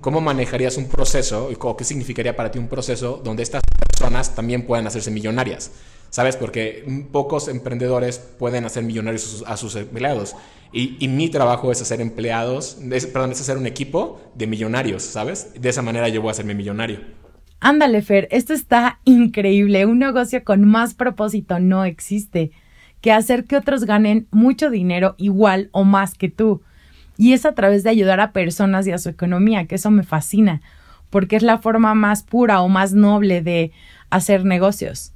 ¿Cómo 0.00 0.20
manejarías 0.20 0.76
un 0.76 0.88
proceso 0.88 1.50
o 1.58 1.76
qué 1.76 1.84
significaría 1.84 2.36
para 2.36 2.50
ti 2.50 2.58
un 2.58 2.68
proceso 2.68 3.20
donde 3.24 3.42
estas 3.42 3.62
personas 3.96 4.34
también 4.34 4.66
puedan 4.66 4.86
hacerse 4.86 5.10
millonarias? 5.10 5.72
¿Sabes? 6.10 6.36
Porque 6.36 6.84
pocos 7.12 7.48
emprendedores 7.48 8.18
pueden 8.18 8.64
hacer 8.64 8.84
millonarios 8.84 9.42
a 9.46 9.56
sus 9.56 9.74
empleados. 9.76 10.36
Y, 10.72 11.08
mi 11.08 11.30
trabajo 11.30 11.72
es 11.72 11.80
hacer 11.80 12.00
empleados, 12.00 12.78
perdón, 13.12 13.32
es 13.32 13.40
hacer 13.40 13.56
un 13.56 13.66
equipo 13.66 14.20
de 14.34 14.46
millonarios, 14.46 15.02
¿sabes? 15.02 15.52
De 15.58 15.68
esa 15.68 15.82
manera 15.82 16.08
yo 16.08 16.20
voy 16.20 16.28
a 16.28 16.32
hacerme 16.32 16.54
millonario. 16.54 17.00
Ándale, 17.60 18.02
Fer, 18.02 18.28
esto 18.30 18.52
está 18.52 19.00
increíble. 19.04 19.86
Un 19.86 19.98
negocio 19.98 20.44
con 20.44 20.68
más 20.68 20.94
propósito 20.94 21.58
no 21.60 21.84
existe 21.84 22.50
que 23.00 23.12
hacer 23.12 23.44
que 23.44 23.56
otros 23.56 23.84
ganen 23.84 24.26
mucho 24.30 24.68
dinero 24.68 25.14
igual 25.16 25.70
o 25.72 25.84
más 25.84 26.14
que 26.14 26.28
tú. 26.28 26.62
Y 27.16 27.32
es 27.32 27.46
a 27.46 27.54
través 27.54 27.82
de 27.82 27.90
ayudar 27.90 28.20
a 28.20 28.32
personas 28.32 28.86
y 28.86 28.92
a 28.92 28.98
su 28.98 29.08
economía, 29.08 29.66
que 29.66 29.76
eso 29.76 29.90
me 29.90 30.02
fascina, 30.02 30.60
porque 31.08 31.36
es 31.36 31.42
la 31.42 31.58
forma 31.58 31.94
más 31.94 32.22
pura 32.22 32.60
o 32.60 32.68
más 32.68 32.92
noble 32.92 33.40
de 33.40 33.72
hacer 34.10 34.44
negocios. 34.44 35.12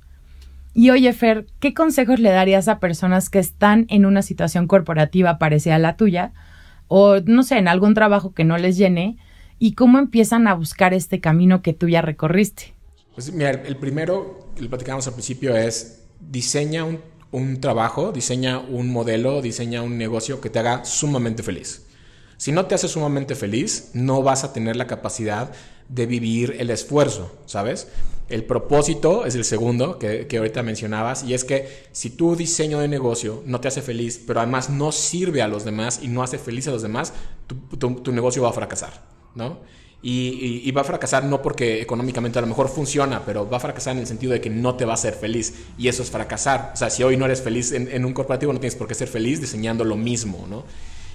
Y 0.73 0.91
oye, 0.91 1.13
Fer, 1.13 1.47
¿qué 1.59 1.75
consejos 1.75 2.21
le 2.21 2.31
darías 2.31 2.69
a 2.69 2.79
personas 2.79 3.29
que 3.29 3.39
están 3.39 3.87
en 3.89 4.07
una 4.07 4.23
situación 4.23 4.67
corporativa 4.67 5.39
parecida 5.39 5.77
a 5.77 5.81
la 5.81 5.97
tuya? 5.97 6.33
O, 6.89 7.21
no 7.25 7.43
sé, 7.43 7.59
en 7.59 7.69
algún 7.69 7.95
trabajo 7.95 8.33
que 8.35 8.45
no 8.45 8.57
les 8.57 8.77
llene, 8.77 9.19
y 9.59 9.75
cómo 9.75 9.99
empiezan 9.99 10.49
a 10.49 10.55
buscar 10.55 10.95
este 10.95 11.21
camino 11.21 11.63
que 11.63 11.75
tú 11.75 11.89
ya 11.89 12.03
recorriste. 12.03 12.75
Pues 13.15 13.33
mira, 13.33 13.51
el 13.51 13.77
primero 13.77 14.49
que 14.57 14.67
platicamos 14.67 15.07
al 15.07 15.13
principio 15.13 15.55
es 15.55 16.03
diseña 16.19 16.87
un, 17.31 17.61
trabajo, 17.61 18.11
diseña 18.11 18.59
un 18.59 18.91
modelo, 18.91 19.43
diseña 19.43 19.83
un 19.83 19.99
negocio 19.99 20.41
que 20.41 20.49
te 20.49 20.59
haga 20.59 20.85
sumamente 20.85 21.43
feliz. 21.43 21.87
Si 22.41 22.53
no 22.53 22.65
te 22.65 22.75
hace 22.75 22.89
sumamente 22.89 23.35
feliz, 23.35 23.91
no 23.93 24.23
vas 24.23 24.45
a 24.45 24.55
tener 24.55 24.75
la 24.75 24.87
capacidad 24.87 25.53
de 25.91 26.07
vivir 26.07 26.57
el 26.59 26.71
esfuerzo, 26.71 27.31
¿sabes? 27.45 27.89
El 28.31 28.45
propósito 28.45 29.27
es 29.27 29.35
el 29.35 29.45
segundo 29.45 29.99
que, 29.99 30.27
que, 30.27 30.39
ahorita 30.39 30.63
mencionabas 30.63 31.23
y 31.23 31.35
es 31.35 31.45
que 31.45 31.69
si 31.93 32.09
tu 32.09 32.37
diseño 32.37 32.79
de 32.79 32.89
negocio 32.89 33.43
no 33.45 33.61
te 33.61 33.69
hace 33.69 33.83
feliz, 33.83 34.19
pero 34.27 34.41
además 34.41 34.71
no 34.71 34.91
sirve 34.91 35.43
a 35.43 35.49
los 35.49 35.67
demás 35.67 36.01
y 36.03 36.09
no 36.09 36.23
hace 36.23 36.39
feliz 36.39 36.67
a 36.67 36.71
los 36.71 36.81
demás, 36.81 37.13
tu, 37.47 37.97
tu, 37.97 38.11
negocio 38.11 38.43
va 38.43 38.49
a 38.49 38.55
fracasar. 38.55 39.03
¿no? 39.35 39.59
Y, 40.01 40.71
va 40.73 40.81
a 40.81 40.85
fracasar 40.85 41.25
no 41.25 41.43
porque 41.43 41.83
económicamente 41.83 42.39
a 42.39 42.43
lo 42.43 42.49
mejor 42.49 42.71
funciona, 42.71 43.23
pero 43.27 43.51
va 43.51 43.59
a 43.59 43.61
fracasar 43.61 43.97
en 43.97 43.99
el 43.99 44.07
sentido 44.07 44.33
de 44.33 44.41
que 44.41 44.49
no 44.49 44.77
te 44.77 44.87
va 44.87 44.93
a 44.93 44.95
hacer 44.95 45.13
feliz. 45.13 45.53
Y 45.77 45.89
eso 45.89 46.03
es 46.03 46.11
fracasar. 46.11 46.71
O 46.73 46.77
sea, 46.79 46.89
si 46.89 47.03
hoy 47.03 47.19
no 47.19 47.27
eres 47.27 47.43
feliz 47.43 47.71
en, 47.73 48.03
un 48.03 48.15
corporativo, 48.15 48.51
no 48.55 48.61
tienes 48.61 48.77
por 48.77 48.89
qué 48.89 48.95
ser 48.95 49.09
feliz 49.09 49.43
diseñando 49.43 49.85
lo 49.85 49.99
mismo, 49.99 50.47
¿no? 50.49 50.65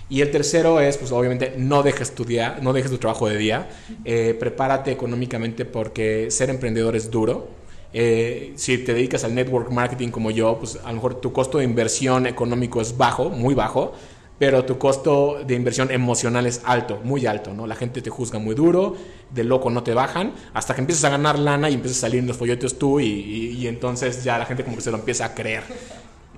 Y 0.09 0.21
el 0.21 0.31
tercero 0.31 0.79
es, 0.79 0.97
pues 0.97 1.11
obviamente, 1.11 1.53
no 1.57 1.81
dejes 1.83 2.13
tu 2.13 2.25
día, 2.25 2.59
no 2.61 2.73
dejes 2.73 2.91
tu 2.91 2.97
trabajo 2.97 3.27
de 3.27 3.37
día. 3.37 3.69
Eh, 4.03 4.35
prepárate 4.39 4.91
económicamente 4.91 5.65
porque 5.65 6.29
ser 6.29 6.49
emprendedor 6.49 6.95
es 6.95 7.09
duro. 7.09 7.47
Eh, 7.93 8.53
si 8.55 8.77
te 8.79 8.93
dedicas 8.93 9.23
al 9.23 9.33
network 9.33 9.71
marketing 9.71 10.09
como 10.09 10.29
yo, 10.29 10.57
pues 10.59 10.77
a 10.83 10.89
lo 10.89 10.95
mejor 10.95 11.15
tu 11.21 11.31
costo 11.31 11.59
de 11.59 11.63
inversión 11.63 12.27
económico 12.27 12.81
es 12.81 12.97
bajo, 12.97 13.29
muy 13.29 13.55
bajo 13.55 13.93
pero 14.37 14.65
tu 14.65 14.77
costo 14.77 15.41
de 15.45 15.55
inversión 15.55 15.91
emocional 15.91 16.45
es 16.45 16.61
alto, 16.65 16.99
muy 17.03 17.25
alto, 17.25 17.53
¿no? 17.53 17.67
La 17.67 17.75
gente 17.75 18.01
te 18.01 18.09
juzga 18.09 18.37
muy 18.37 18.53
duro, 18.53 18.95
de 19.31 19.43
loco 19.43 19.69
no 19.69 19.83
te 19.83 19.93
bajan, 19.93 20.33
hasta 20.53 20.75
que 20.75 20.81
empiezas 20.81 21.05
a 21.05 21.09
ganar 21.09 21.39
lana 21.39 21.69
y 21.69 21.75
empiezas 21.75 21.99
a 21.99 22.01
salir 22.01 22.19
en 22.19 22.27
los 22.27 22.37
folletos 22.37 22.77
tú 22.77 22.99
y, 22.99 23.05
y, 23.05 23.67
entonces 23.67 24.23
ya 24.23 24.37
la 24.37 24.45
gente 24.45 24.63
como 24.63 24.75
que 24.75 24.81
se 24.81 24.91
lo 24.91 24.97
empieza 24.97 25.25
a 25.25 25.33
creer. 25.33 25.63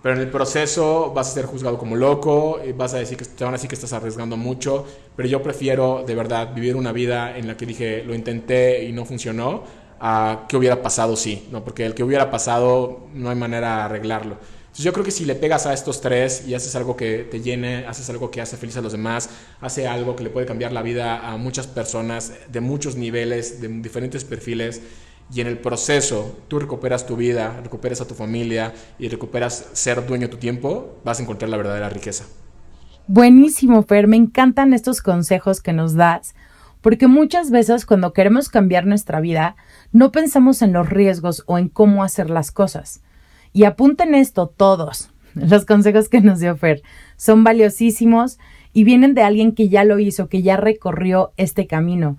Pero 0.08 0.16
en 0.16 0.24
el 0.24 0.32
proceso 0.32 1.12
vas 1.14 1.28
a 1.28 1.32
ser 1.32 1.46
juzgado 1.48 1.78
como 1.78 1.98
loco, 1.98 2.62
y 2.66 2.72
vas 2.72 2.94
a 2.94 2.98
decir 2.98 3.18
que 3.18 3.26
te 3.26 3.44
van 3.44 3.54
a 3.54 3.58
decir 3.58 3.68
que 3.68 3.76
estás 3.76 3.92
arriesgando 3.92 4.38
mucho, 4.38 4.86
pero 5.18 5.28
yo 5.28 5.44
prefiero 5.44 6.06
de 6.08 6.16
verdad 6.16 6.54
vivir 6.56 6.78
una 6.78 6.94
vida 6.94 7.38
en 7.38 7.46
la 7.46 7.58
que 7.58 7.66
dije, 7.66 8.06
lo 8.06 8.16
intenté 8.16 8.86
y 8.86 8.94
no 8.94 9.04
funcionó, 9.04 9.66
a 10.00 10.46
que 10.48 10.56
hubiera 10.56 10.82
pasado 10.82 11.18
sí, 11.18 11.50
¿no? 11.52 11.62
Porque 11.62 11.86
el 11.86 11.94
que 11.94 12.06
hubiera 12.06 12.32
pasado 12.32 13.10
no 13.14 13.30
hay 13.30 13.36
manera 13.36 13.76
de 13.76 13.82
arreglarlo 13.82 14.38
yo 14.84 14.94
creo 14.94 15.04
que 15.04 15.12
si 15.12 15.26
le 15.26 15.34
pegas 15.36 15.66
a 15.66 15.74
estos 15.74 16.02
tres 16.02 16.44
y 16.48 16.54
haces 16.54 16.76
algo 16.76 16.96
que 16.96 17.28
te 17.30 17.42
llene, 17.42 17.86
haces 17.88 18.10
algo 18.10 18.30
que 18.30 18.42
hace 18.42 18.58
feliz 18.58 18.78
a 18.78 18.82
los 18.82 18.92
demás, 18.92 19.30
hace 19.60 19.88
algo 19.88 20.16
que 20.16 20.24
le 20.24 20.30
puede 20.30 20.46
cambiar 20.46 20.72
la 20.72 20.84
vida 20.84 21.28
a 21.28 21.38
muchas 21.38 21.66
personas 21.66 22.34
de 22.48 22.62
muchos 22.62 22.96
niveles, 22.96 23.60
de 23.60 23.70
diferentes 23.70 24.24
perfiles, 24.24 24.82
y 25.34 25.42
en 25.42 25.48
el 25.48 25.58
proceso 25.58 26.38
tú 26.48 26.60
recuperas 26.60 27.06
tu 27.06 27.16
vida, 27.16 27.60
recuperas 27.64 28.02
a 28.02 28.08
tu 28.08 28.14
familia 28.14 28.74
y 28.98 29.10
recuperas 29.10 29.70
ser 29.74 30.06
dueño 30.06 30.28
de 30.28 30.34
tu 30.34 30.38
tiempo, 30.38 31.00
vas 31.04 31.20
a 31.20 31.24
encontrar 31.24 31.50
la 31.50 31.58
verdadera 31.58 31.90
riqueza. 31.90 32.26
Buenísimo, 33.08 33.84
Fer, 33.84 34.08
me 34.08 34.18
encantan 34.18 34.74
estos 34.74 35.02
consejos 35.02 35.62
que 35.62 35.74
nos 35.74 35.94
das, 35.94 36.36
porque 36.82 37.08
muchas 37.08 37.52
veces 37.52 37.86
cuando 37.86 38.14
queremos 38.14 38.50
cambiar 38.50 38.86
nuestra 38.86 39.20
vida, 39.20 39.56
no 39.92 40.12
pensamos 40.12 40.62
en 40.62 40.74
los 40.74 40.90
riesgos 40.90 41.44
o 41.48 41.58
en 41.58 41.70
cómo 41.70 42.04
hacer 42.04 42.30
las 42.30 42.52
cosas 42.52 43.02
y 43.58 43.64
apunten 43.64 44.14
esto 44.14 44.48
todos. 44.48 45.10
Los 45.34 45.66
consejos 45.66 46.10
que 46.10 46.22
nos 46.22 46.40
dio 46.40 46.56
Fer 46.56 46.84
son 47.16 47.44
valiosísimos 47.44 48.38
y 48.72 48.84
vienen 48.84 49.16
de 49.16 49.24
alguien 49.24 49.54
que 49.54 49.68
ya 49.68 49.84
lo 49.84 49.98
hizo, 49.98 50.30
que 50.30 50.44
ya 50.44 50.58
recorrió 50.58 51.32
este 51.38 51.66
camino. 51.66 52.18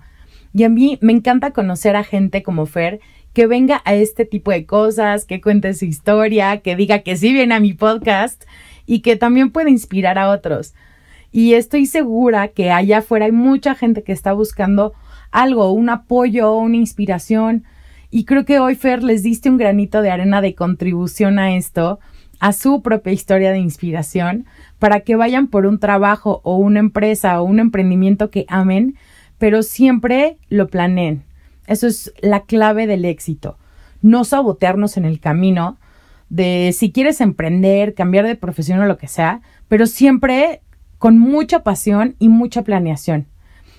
Y 0.53 0.63
a 0.63 0.69
mí 0.69 0.97
me 1.01 1.13
encanta 1.13 1.51
conocer 1.51 1.95
a 1.95 2.03
gente 2.03 2.43
como 2.43 2.65
Fer 2.65 2.99
que 3.33 3.47
venga 3.47 3.81
a 3.85 3.93
este 3.93 4.25
tipo 4.25 4.51
de 4.51 4.65
cosas, 4.65 5.25
que 5.25 5.39
cuente 5.39 5.73
su 5.73 5.85
historia, 5.85 6.61
que 6.61 6.75
diga 6.75 6.99
que 6.99 7.15
sí 7.15 7.31
viene 7.31 7.55
a 7.55 7.59
mi 7.59 7.73
podcast 7.73 8.43
y 8.85 9.01
que 9.01 9.15
también 9.15 9.51
puede 9.51 9.69
inspirar 9.69 10.17
a 10.17 10.29
otros. 10.29 10.73
Y 11.31 11.53
estoy 11.53 11.85
segura 11.85 12.47
que 12.47 12.71
allá 12.71 12.99
afuera 12.99 13.25
hay 13.25 13.31
mucha 13.31 13.75
gente 13.75 14.03
que 14.03 14.11
está 14.11 14.33
buscando 14.33 14.93
algo, 15.31 15.71
un 15.71 15.89
apoyo, 15.89 16.55
una 16.55 16.77
inspiración, 16.77 17.65
y 18.11 18.25
creo 18.25 18.43
que 18.43 18.57
hoy, 18.59 18.73
Fer, 18.73 19.03
les 19.03 19.21
diste 19.21 19.49
un 19.49 19.57
granito 19.57 20.01
de 20.01 20.09
arena 20.09 20.41
de 20.41 20.55
contribución 20.55 21.37
a 21.37 21.55
esto, 21.55 21.99
a 22.39 22.53
su 22.53 22.81
propia 22.81 23.13
historia 23.13 23.51
de 23.51 23.59
inspiración, 23.59 24.47
para 24.79 25.01
que 25.01 25.15
vayan 25.15 25.47
por 25.47 25.67
un 25.67 25.77
trabajo 25.77 26.41
o 26.43 26.55
una 26.57 26.79
empresa 26.79 27.39
o 27.39 27.43
un 27.43 27.59
emprendimiento 27.59 28.31
que 28.31 28.45
amen, 28.47 28.95
pero 29.39 29.63
siempre 29.63 30.37
lo 30.49 30.67
planeen. 30.67 31.23
Eso 31.65 31.87
es 31.87 32.13
la 32.21 32.41
clave 32.41 32.85
del 32.85 33.05
éxito. 33.05 33.57
No 34.01 34.23
sabotearnos 34.23 34.97
en 34.97 35.05
el 35.05 35.19
camino, 35.19 35.77
de 36.29 36.75
si 36.77 36.91
quieres 36.91 37.21
emprender, 37.21 37.95
cambiar 37.95 38.25
de 38.25 38.35
profesión 38.35 38.79
o 38.79 38.85
lo 38.85 38.97
que 38.97 39.07
sea, 39.07 39.41
pero 39.67 39.87
siempre 39.87 40.61
con 40.99 41.17
mucha 41.17 41.63
pasión 41.63 42.15
y 42.19 42.29
mucha 42.29 42.63
planeación. 42.63 43.27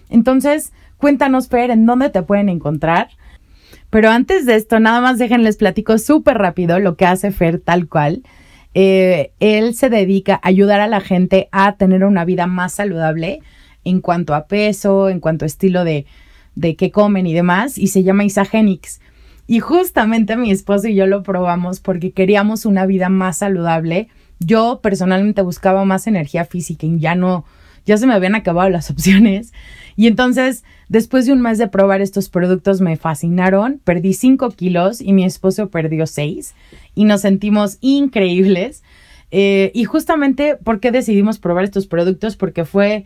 Entonces, 0.09 0.73
cuéntanos, 0.97 1.49
Fer, 1.49 1.71
en 1.71 1.87
dónde 1.87 2.11
te 2.11 2.23
pueden 2.23 2.49
encontrar. 2.49 3.11
Pero 3.91 4.11
antes 4.11 4.47
de 4.47 4.57
esto, 4.57 4.81
nada 4.81 5.01
más 5.01 5.19
déjenles 5.19 5.57
platico 5.57 5.99
súper 5.99 6.39
rápido 6.39 6.79
lo 6.81 6.97
que 6.97 7.07
hace 7.07 7.31
Fer 7.31 7.61
tal 7.61 7.89
cual. 7.89 8.23
Eh, 8.75 9.33
él 9.41 9.75
se 9.75 9.91
dedica 9.91 10.35
a 10.37 10.49
ayudar 10.49 10.81
a 10.81 10.87
la 10.87 11.01
gente 11.01 11.49
a 11.53 11.77
tener 11.77 12.05
una 12.05 12.25
vida 12.25 12.47
más 12.47 12.73
saludable 12.73 13.41
en 13.85 14.01
cuanto 14.01 14.35
a 14.35 14.47
peso, 14.47 15.09
en 15.09 15.21
cuanto 15.21 15.45
a 15.45 15.47
estilo 15.47 15.85
de, 15.85 16.07
de 16.55 16.77
qué 16.77 16.91
comen 16.91 17.27
y 17.27 17.35
demás, 17.35 17.79
y 17.79 17.89
se 17.89 18.03
llama 18.03 18.25
Isagenix. 18.25 19.01
Y 19.47 19.59
justamente 19.59 20.37
mi 20.37 20.53
esposo 20.53 20.89
y 20.89 20.95
yo 20.95 21.07
lo 21.07 21.23
probamos 21.23 21.81
porque 21.81 22.13
queríamos 22.13 22.67
una 22.67 22.87
vida 22.87 23.09
más 23.09 23.39
saludable. 23.39 24.09
Yo 24.39 24.81
personalmente 24.81 25.43
buscaba 25.43 25.85
más 25.85 26.07
energía 26.07 26.45
física 26.45 26.87
y 26.87 27.01
ya 27.01 27.17
no, 27.17 27.45
ya 27.85 27.97
se 27.97 28.07
me 28.07 28.15
habían 28.15 28.37
acabado 28.37 28.71
las 28.71 28.91
opciones. 28.93 29.53
Y 29.97 30.07
entonces, 30.07 30.63
después 30.89 31.27
de 31.27 31.33
un 31.33 31.43
mes 31.43 31.59
de 31.59 31.67
probar 31.67 32.01
estos 32.01 32.29
productos, 32.29 32.81
me 32.81 32.97
fascinaron. 32.97 33.81
Perdí 33.83 34.15
5 34.15 34.51
kilos 34.53 35.01
y 35.01 35.13
mi 35.13 35.25
esposo 35.25 35.69
perdió 35.69 36.07
6 36.07 36.55
y 36.95 37.05
nos 37.05 37.23
sentimos 37.23 37.79
increíbles. 37.81 38.85
Eh, 39.33 39.73
y 39.75 39.85
justamente, 39.85 40.57
¿por 40.57 40.81
qué 40.81 40.93
decidimos 40.93 41.39
probar 41.39 41.65
estos 41.65 41.87
productos? 41.87 42.37
Porque 42.37 42.65
fue 42.65 43.05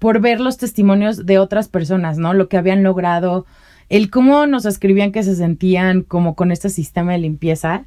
por 0.00 0.20
ver 0.20 0.40
los 0.40 0.56
testimonios 0.56 1.26
de 1.26 1.38
otras 1.38 1.68
personas, 1.68 2.18
¿no? 2.18 2.32
Lo 2.32 2.48
que 2.48 2.56
habían 2.56 2.82
logrado, 2.82 3.46
el 3.90 4.10
cómo 4.10 4.46
nos 4.46 4.64
escribían 4.64 5.12
que 5.12 5.22
se 5.22 5.36
sentían 5.36 6.02
como 6.02 6.34
con 6.34 6.50
este 6.50 6.70
sistema 6.70 7.12
de 7.12 7.18
limpieza. 7.18 7.84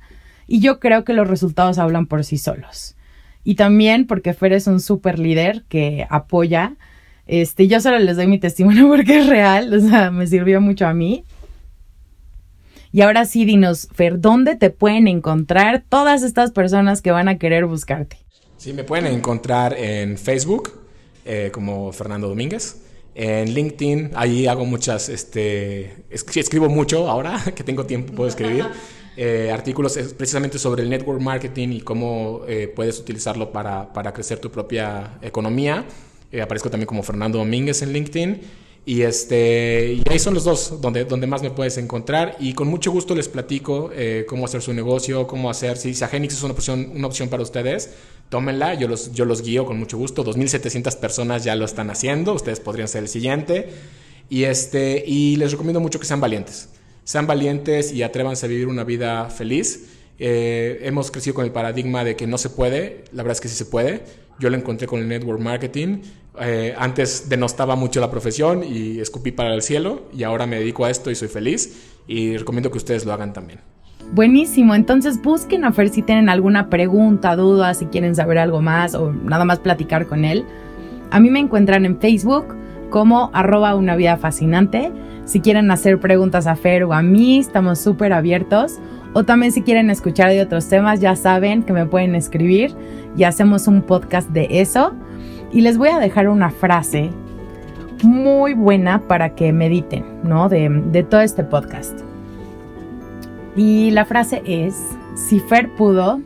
Y 0.48 0.60
yo 0.60 0.80
creo 0.80 1.04
que 1.04 1.14
los 1.14 1.28
resultados 1.28 1.80
hablan 1.80 2.06
por 2.06 2.24
sí 2.24 2.38
solos. 2.38 2.96
Y 3.44 3.56
también 3.56 4.06
porque 4.06 4.36
Fer 4.36 4.54
es 4.54 4.68
un 4.68 4.80
super 4.80 5.18
líder 5.18 5.64
que 5.68 6.06
apoya. 6.08 6.76
Este, 7.26 7.68
yo 7.68 7.82
solo 7.82 7.98
les 7.98 8.16
doy 8.16 8.28
mi 8.28 8.38
testimonio 8.38 8.88
porque 8.90 9.20
es 9.20 9.28
real, 9.28 9.74
o 9.74 9.80
sea, 9.80 10.12
me 10.12 10.28
sirvió 10.28 10.62
mucho 10.62 10.86
a 10.86 10.94
mí. 10.94 11.26
Y 12.92 13.02
ahora 13.02 13.26
sí, 13.26 13.44
dinos, 13.44 13.88
Fer, 13.92 14.22
¿dónde 14.22 14.56
te 14.56 14.70
pueden 14.70 15.08
encontrar 15.08 15.84
todas 15.90 16.22
estas 16.22 16.52
personas 16.52 17.02
que 17.02 17.10
van 17.10 17.28
a 17.28 17.40
querer 17.40 17.66
buscarte? 17.66 18.18
Sí, 18.58 18.72
me 18.72 18.84
pueden 18.84 19.08
encontrar 19.08 19.74
en 19.74 20.16
Facebook 20.16 20.83
eh, 21.26 21.50
como 21.52 21.92
Fernando 21.92 22.28
Domínguez. 22.28 22.78
En 23.16 23.54
LinkedIn, 23.54 24.12
ahí 24.16 24.48
hago 24.48 24.66
muchas, 24.66 25.08
este, 25.08 26.04
escribo 26.10 26.68
mucho 26.68 27.10
ahora 27.10 27.44
que 27.56 27.64
tengo 27.64 27.86
tiempo, 27.86 28.14
puedo 28.14 28.30
escribir. 28.30 28.66
Eh, 29.16 29.52
artículos 29.52 29.96
precisamente 30.18 30.58
sobre 30.58 30.82
el 30.82 30.90
network 30.90 31.22
marketing 31.22 31.70
y 31.70 31.82
cómo 31.82 32.42
eh, 32.48 32.68
puedes 32.68 33.00
utilizarlo 33.00 33.52
para, 33.52 33.94
para, 33.94 34.12
crecer 34.12 34.40
tu 34.40 34.50
propia 34.50 35.20
economía. 35.22 35.86
Eh, 36.32 36.42
aparezco 36.42 36.72
también 36.72 36.88
como 36.88 37.04
Fernando 37.04 37.38
Domínguez 37.38 37.84
en 37.84 37.94
LinkedIn. 37.94 38.42
Y, 38.86 39.04
este, 39.04 39.94
y 39.94 40.04
ahí 40.10 40.18
son 40.18 40.34
los 40.34 40.44
dos 40.44 40.82
donde, 40.82 41.06
donde 41.06 41.28
más 41.28 41.44
me 41.44 41.52
puedes 41.52 41.78
encontrar. 41.78 42.38
Y 42.40 42.54
con 42.54 42.68
mucho 42.68 42.92
gusto 42.92 43.14
les 43.14 43.30
platico 43.30 43.92
cómo 44.28 44.46
hacer 44.46 44.64
su 44.64 44.74
negocio, 44.74 45.28
cómo 45.28 45.50
hacer. 45.50 45.78
Si 45.78 45.94
Sagenix 45.94 46.34
es 46.34 46.44
una 46.44 46.54
opción, 46.54 46.92
una 46.96 47.08
opción 47.08 47.30
para 47.30 47.44
ustedes, 47.44 47.92
tómenla, 48.30 48.74
yo 48.74 48.88
los, 48.88 49.12
yo 49.14 49.26
los 49.26 49.42
guío 49.42 49.66
con 49.66 49.78
mucho 49.78 49.98
gusto. 49.98 50.24
2.700 50.24 50.98
personas 50.98 51.44
ya 51.44 51.56
lo 51.56 51.66
están 51.66 51.90
haciendo, 51.90 52.34
ustedes 52.34 52.60
podrían 52.60 52.88
ser 52.88 53.04
el 53.04 53.10
siguiente. 53.10 53.70
Y, 54.30 54.46
este, 54.46 55.04
y 55.06 55.36
les 55.36 55.52
recomiendo 55.52 55.80
mucho 55.80 56.00
que 56.00 56.06
sean 56.06 56.22
valientes. 56.22 56.70
Sean 57.04 57.28
valientes 57.28 57.92
y 57.92 58.04
atrévanse 58.04 58.46
a 58.46 58.50
vivir 58.50 58.68
una 58.68 58.84
vida 58.84 59.30
feliz. 59.30 59.90
Eh, 60.20 60.80
hemos 60.84 61.12
crecido 61.12 61.34
con 61.34 61.46
el 61.46 61.52
paradigma 61.52 62.04
de 62.04 62.16
que 62.16 62.28
no 62.28 62.38
se 62.38 62.50
puede, 62.50 63.04
la 63.12 63.24
verdad 63.24 63.34
es 63.34 63.42
que 63.42 63.50
sí 63.50 63.56
se 63.56 63.66
puede. 63.66 64.04
Yo 64.40 64.50
lo 64.50 64.58
encontré 64.58 64.88
con 64.88 65.00
el 65.00 65.08
network 65.08 65.40
marketing. 65.40 66.02
Eh, 66.40 66.74
antes 66.78 67.30
denostaba 67.30 67.76
mucho 67.76 68.00
la 68.00 68.10
profesión 68.10 68.64
y 68.64 69.00
escupí 69.00 69.32
para 69.32 69.54
el 69.54 69.62
cielo 69.62 70.04
y 70.14 70.24
ahora 70.24 70.48
me 70.48 70.58
dedico 70.58 70.86
a 70.86 70.90
esto 70.90 71.12
y 71.12 71.16
soy 71.16 71.28
feliz 71.28 71.92
y 72.08 72.38
recomiendo 72.38 72.72
que 72.72 72.78
ustedes 72.78 73.06
lo 73.06 73.14
hagan 73.14 73.34
también. 73.34 73.60
Buenísimo, 74.12 74.76
entonces 74.76 75.22
busquen 75.22 75.66
a 75.66 75.72
Fer 75.72 75.90
si 75.90 76.04
tienen 76.04 76.30
alguna 76.30 76.70
pregunta, 76.70 77.36
duda, 77.36 77.74
si 77.74 77.86
quieren 77.88 78.16
saber 78.16 78.38
algo 78.38 78.62
más 78.62 78.94
o 78.94 79.12
nada 79.12 79.44
más 79.44 79.60
platicar 79.60 80.06
con 80.06 80.24
él. 80.24 80.46
A 81.10 81.20
mí 81.20 81.30
me 81.30 81.40
encuentran 81.40 81.86
en 81.86 82.00
Facebook 82.00 82.56
como 82.90 83.32
arroba 83.34 83.76
una 83.76 83.96
vida 83.96 84.18
fascinante. 84.18 84.92
Si 85.26 85.42
quieren 85.42 85.72
hacer 85.72 86.00
preguntas 86.00 86.46
a 86.46 86.56
Fer 86.56 86.84
o 86.84 86.94
a 86.94 87.02
mí, 87.02 87.40
estamos 87.40 87.80
súper 87.80 88.14
abiertos. 88.14 88.80
O 89.14 89.24
también 89.24 89.52
si 89.52 89.62
quieren 89.62 89.90
escuchar 89.90 90.30
de 90.30 90.42
otros 90.42 90.68
temas, 90.68 91.00
ya 91.00 91.16
saben 91.16 91.64
que 91.64 91.74
me 91.74 91.86
pueden 91.86 92.14
escribir 92.14 92.76
y 93.16 93.24
hacemos 93.24 93.68
un 93.68 93.82
podcast 93.82 94.30
de 94.30 94.48
eso. 94.62 94.94
Y 95.52 95.62
les 95.62 95.78
voy 95.78 95.90
a 95.90 96.00
dejar 96.00 96.28
una 96.30 96.50
frase 96.50 97.10
muy 98.04 98.54
buena 98.54 99.08
para 99.08 99.34
que 99.34 99.54
mediten, 99.54 100.04
¿no? 100.24 100.50
De, 100.50 100.70
de 100.70 101.04
todo 101.04 101.22
este 101.22 101.44
podcast. 101.44 102.00
Y 103.56 103.92
la 103.92 104.06
frase 104.06 104.42
es, 104.46 104.98
si 105.16 105.40
Fer 105.40 105.76
pudo, 105.76 106.22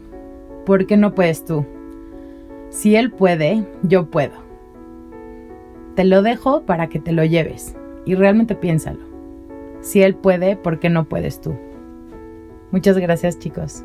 ¿por 0.66 0.86
qué 0.86 0.96
no 0.96 1.14
puedes 1.14 1.44
tú? 1.44 1.66
Si 2.70 2.96
él 2.96 3.12
puede, 3.12 3.66
yo 3.84 4.06
puedo. 4.06 4.34
Te 5.96 6.04
lo 6.04 6.22
dejo 6.22 6.62
para 6.62 6.88
que 6.88 7.00
te 7.00 7.12
lo 7.12 7.26
lleves 7.26 7.76
y 8.06 8.16
realmente 8.16 8.56
piénsalo. 8.56 9.00
Si 9.82 10.02
él 10.02 10.16
puede, 10.16 10.56
¿por 10.56 10.80
qué 10.80 10.90
no 10.90 11.06
puedes 11.06 11.42
tú? 11.42 11.56
Muchas 12.72 12.98
gracias 12.98 13.40
chicos. 13.40 13.84